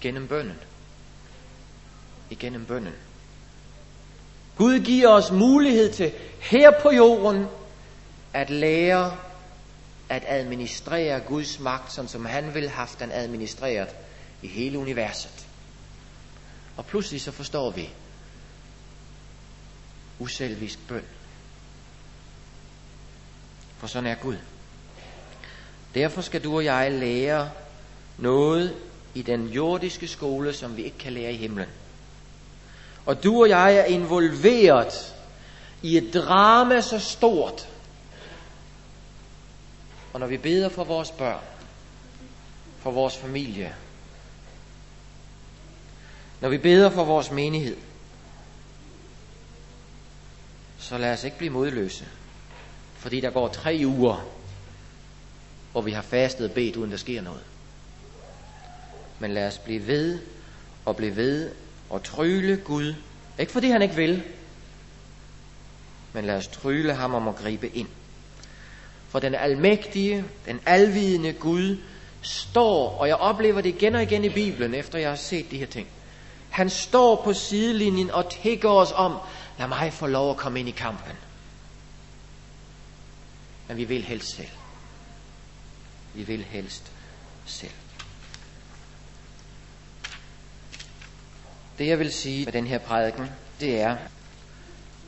Gennem 0.02 0.28
bønnen. 0.28 0.60
Igennem 2.30 2.66
bønnen. 2.66 2.94
Gud 4.58 4.80
giver 4.80 5.10
os 5.10 5.32
mulighed 5.32 5.94
til 5.94 6.12
her 6.40 6.72
på 6.82 6.92
jorden 6.92 7.46
at 8.34 8.50
lære 8.50 9.18
at 10.10 10.24
administrere 10.28 11.20
Guds 11.20 11.60
magt, 11.60 11.94
sådan 11.94 12.10
som 12.10 12.26
han 12.26 12.54
vil 12.54 12.70
have 12.70 12.88
den 13.00 13.12
administreret 13.12 13.96
i 14.42 14.48
hele 14.48 14.80
universet. 14.80 15.48
Og 16.78 16.86
pludselig 16.86 17.22
så 17.22 17.32
forstår 17.32 17.72
vi 17.72 17.90
uselvisk 20.20 20.80
bøn. 20.88 21.04
For 23.78 23.88
sådan 23.88 24.10
er 24.10 24.16
Gud. 24.16 24.38
Derfor 25.96 26.22
skal 26.22 26.44
du 26.44 26.56
og 26.56 26.66
jeg 26.66 26.92
lære 26.92 27.52
noget 28.18 28.76
i 29.14 29.22
den 29.22 29.48
jordiske 29.48 30.08
skole, 30.08 30.54
som 30.54 30.78
vi 30.78 30.84
ikke 30.84 30.98
kan 30.98 31.14
lære 31.14 31.34
i 31.34 31.38
himlen. 31.38 31.68
Og 33.06 33.24
du 33.24 33.42
og 33.42 33.50
jeg 33.50 33.76
er 33.76 33.84
involveret 33.84 35.16
i 35.82 35.98
et 35.98 36.14
drama 36.14 36.82
så 36.82 37.00
stort, 37.00 37.68
og 40.14 40.20
når 40.20 40.28
vi 40.28 40.38
beder 40.38 40.70
for 40.70 40.84
vores 40.84 41.12
børn, 41.12 41.44
for 42.80 42.92
vores 42.92 43.18
familie, 43.18 43.76
når 46.42 46.50
vi 46.50 46.58
beder 46.58 46.90
for 46.90 47.04
vores 47.04 47.32
menighed, 47.32 47.78
så 50.78 50.98
lad 50.98 51.14
os 51.14 51.24
ikke 51.24 51.38
blive 51.38 51.54
modløse. 51.54 52.06
Fordi 52.96 53.22
der 53.22 53.30
går 53.30 53.48
tre 53.48 53.82
uger, 53.86 54.26
hvor 55.72 55.82
vi 55.82 55.92
har 55.92 56.02
fastet 56.02 56.50
og 56.50 56.56
bedt, 56.56 56.76
uden 56.76 56.92
der 56.92 56.98
sker 56.98 57.22
noget. 57.22 57.44
Men 59.20 59.34
lad 59.34 59.48
os 59.48 59.58
blive 59.58 59.88
ved 59.88 60.20
og 60.86 60.96
blive 60.96 61.16
ved 61.16 61.52
og 61.90 62.04
tryle 62.04 62.58
Gud. 62.58 62.96
Ikke 63.40 63.52
fordi 63.52 63.70
han 63.70 63.82
ikke 63.82 63.96
vil, 63.96 64.24
men 66.14 66.26
lad 66.26 66.36
os 66.36 66.48
tryle 66.48 66.94
ham 66.94 67.14
om 67.14 67.28
at 67.28 67.36
gribe 67.36 67.70
ind. 67.70 67.88
For 69.10 69.20
den 69.20 69.36
almægtige, 69.36 70.26
den 70.46 70.60
alvidende 70.66 71.34
Gud 71.34 71.78
står, 72.22 72.90
og 72.90 73.08
jeg 73.08 73.16
oplever 73.16 73.62
det 73.62 73.70
igen 73.70 73.96
og 73.96 74.04
igen 74.04 74.26
i 74.26 74.30
Bibelen, 74.30 74.74
efter 74.74 75.00
jeg 75.00 75.10
har 75.10 75.16
set 75.16 75.52
de 75.52 75.58
her 75.58 75.66
ting. 75.66 75.88
Han 76.50 76.70
står 76.70 77.22
på 77.24 77.34
sidelinjen 77.34 78.12
og 78.12 78.32
tækker 78.44 78.70
os 78.70 78.92
om, 78.92 79.18
lad 79.60 79.68
mig 79.68 79.94
få 79.94 80.08
lov 80.08 80.32
at 80.32 80.38
komme 80.38 80.60
ind 80.60 80.70
i 80.70 80.72
kampen. 80.72 81.14
Men 83.68 83.78
vi 83.78 83.84
vil 83.84 84.04
helst 84.04 84.36
selv. 84.36 84.48
Vi 86.14 86.24
vil 86.24 86.44
helst 86.44 86.92
selv. 87.46 87.72
Det 91.78 91.88
jeg 91.88 92.00
vil 92.00 92.14
sige 92.14 92.46
med 92.46 92.54
den 92.54 92.68
her 92.68 92.78
prædiken, 92.78 93.30
det 93.60 93.80
er, 93.82 93.98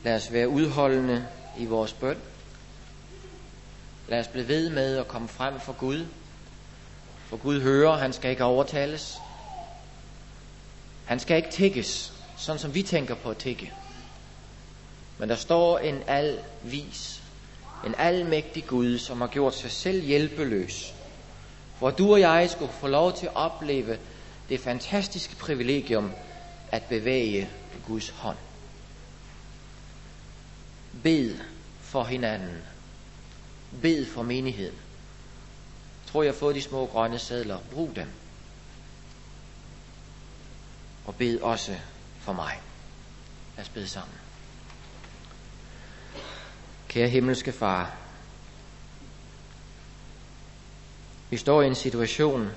lad 0.04 0.16
os 0.16 0.32
være 0.32 0.48
udholdende 0.48 1.26
i 1.58 1.64
vores 1.64 1.92
bøn. 1.92 2.16
Lad 4.10 4.20
os 4.20 4.28
blive 4.28 4.48
ved 4.48 4.70
med 4.70 4.96
at 4.96 5.08
komme 5.08 5.28
frem 5.28 5.60
for 5.60 5.72
Gud. 5.72 6.06
For 7.26 7.36
Gud 7.36 7.60
hører, 7.60 7.96
han 7.96 8.12
skal 8.12 8.30
ikke 8.30 8.44
overtales. 8.44 9.22
Han 11.04 11.20
skal 11.20 11.36
ikke 11.36 11.50
tækkes, 11.50 12.12
sådan 12.36 12.58
som 12.58 12.74
vi 12.74 12.82
tænker 12.82 13.14
på 13.14 13.30
at 13.30 13.36
tække. 13.36 13.72
Men 15.18 15.28
der 15.28 15.36
står 15.36 15.78
en 15.78 16.02
alvis, 16.06 17.22
en 17.84 17.94
almægtig 17.98 18.66
Gud, 18.66 18.98
som 18.98 19.20
har 19.20 19.28
gjort 19.28 19.54
sig 19.54 19.70
selv 19.70 20.02
hjælpeløs. 20.02 20.94
Hvor 21.78 21.90
du 21.90 22.12
og 22.12 22.20
jeg 22.20 22.50
skulle 22.50 22.72
få 22.72 22.86
lov 22.86 23.16
til 23.16 23.26
at 23.26 23.36
opleve 23.36 23.98
det 24.48 24.60
fantastiske 24.60 25.36
privilegium 25.36 26.12
at 26.72 26.82
bevæge 26.82 27.50
Guds 27.86 28.08
hånd. 28.08 28.36
Bed 31.02 31.38
for 31.80 32.04
hinanden. 32.04 32.62
Bed 33.82 34.06
for 34.06 34.22
menigheden. 34.22 34.78
Tror, 36.06 36.22
jeg 36.22 36.32
har 36.32 36.38
fået 36.38 36.54
de 36.54 36.62
små 36.62 36.86
grønne 36.86 37.18
sædler. 37.18 37.58
Brug 37.72 37.92
dem. 37.96 38.08
Og 41.06 41.14
bed 41.14 41.40
også 41.40 41.76
for 42.20 42.32
mig. 42.32 42.60
Lad 43.56 43.64
os 43.64 43.68
bede 43.68 43.88
sammen. 43.88 44.14
Kære 46.88 47.08
himmelske 47.08 47.52
far, 47.52 47.96
vi 51.30 51.36
står 51.36 51.62
i 51.62 51.66
en 51.66 51.74
situation, 51.74 52.50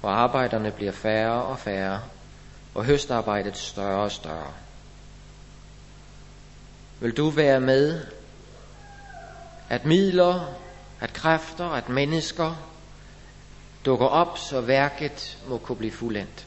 hvor 0.00 0.08
arbejderne 0.08 0.72
bliver 0.72 0.92
færre 0.92 1.42
og 1.42 1.58
færre, 1.58 2.02
og 2.74 2.84
høstarbejdet 2.84 3.56
større 3.56 4.02
og 4.02 4.12
større. 4.12 4.52
Vil 7.00 7.16
du 7.16 7.30
være 7.30 7.60
med, 7.60 8.06
at 9.68 9.84
midler, 9.84 10.54
at 11.00 11.12
kræfter, 11.12 11.64
at 11.64 11.88
mennesker 11.88 12.68
dukker 13.84 14.06
op, 14.06 14.38
så 14.38 14.60
værket 14.60 15.38
må 15.48 15.58
kunne 15.58 15.78
blive 15.78 15.92
fuldendt. 15.92 16.46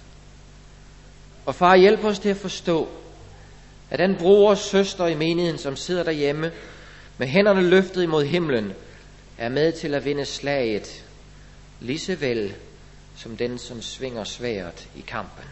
Og 1.45 1.55
far, 1.55 1.75
hjælp 1.75 2.03
os 2.03 2.19
til 2.19 2.29
at 2.29 2.37
forstå, 2.37 2.89
at 3.89 3.99
den 3.99 4.15
bror 4.15 4.49
og 4.49 4.57
søster 4.57 5.07
i 5.07 5.15
menigheden, 5.15 5.57
som 5.57 5.75
sidder 5.75 6.03
derhjemme 6.03 6.51
med 7.17 7.27
hænderne 7.27 7.69
løftet 7.69 8.03
imod 8.03 8.25
himlen, 8.25 8.73
er 9.37 9.49
med 9.49 9.71
til 9.71 9.93
at 9.93 10.05
vinde 10.05 10.25
slaget, 10.25 11.05
lige 11.79 11.99
så 11.99 12.15
vel 12.15 12.55
som 13.15 13.37
den, 13.37 13.57
som 13.57 13.81
svinger 13.81 14.23
sværet 14.23 14.89
i 14.95 15.01
kampen. 15.07 15.45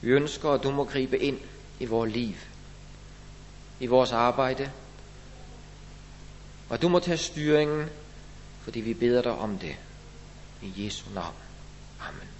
Vi 0.00 0.08
ønsker, 0.08 0.50
at 0.50 0.62
du 0.62 0.70
må 0.70 0.84
gribe 0.84 1.18
ind 1.18 1.38
i 1.80 1.84
vores 1.84 2.12
liv, 2.12 2.34
i 3.80 3.86
vores 3.86 4.12
arbejde, 4.12 4.70
og 6.68 6.82
du 6.82 6.88
må 6.88 6.98
tage 6.98 7.16
styringen, 7.16 7.88
fordi 8.62 8.80
vi 8.80 8.94
beder 8.94 9.22
dig 9.22 9.32
om 9.32 9.58
det. 9.58 9.76
I 10.62 10.84
Jesu 10.84 11.10
navn. 11.14 11.34
Amen. 12.00 12.35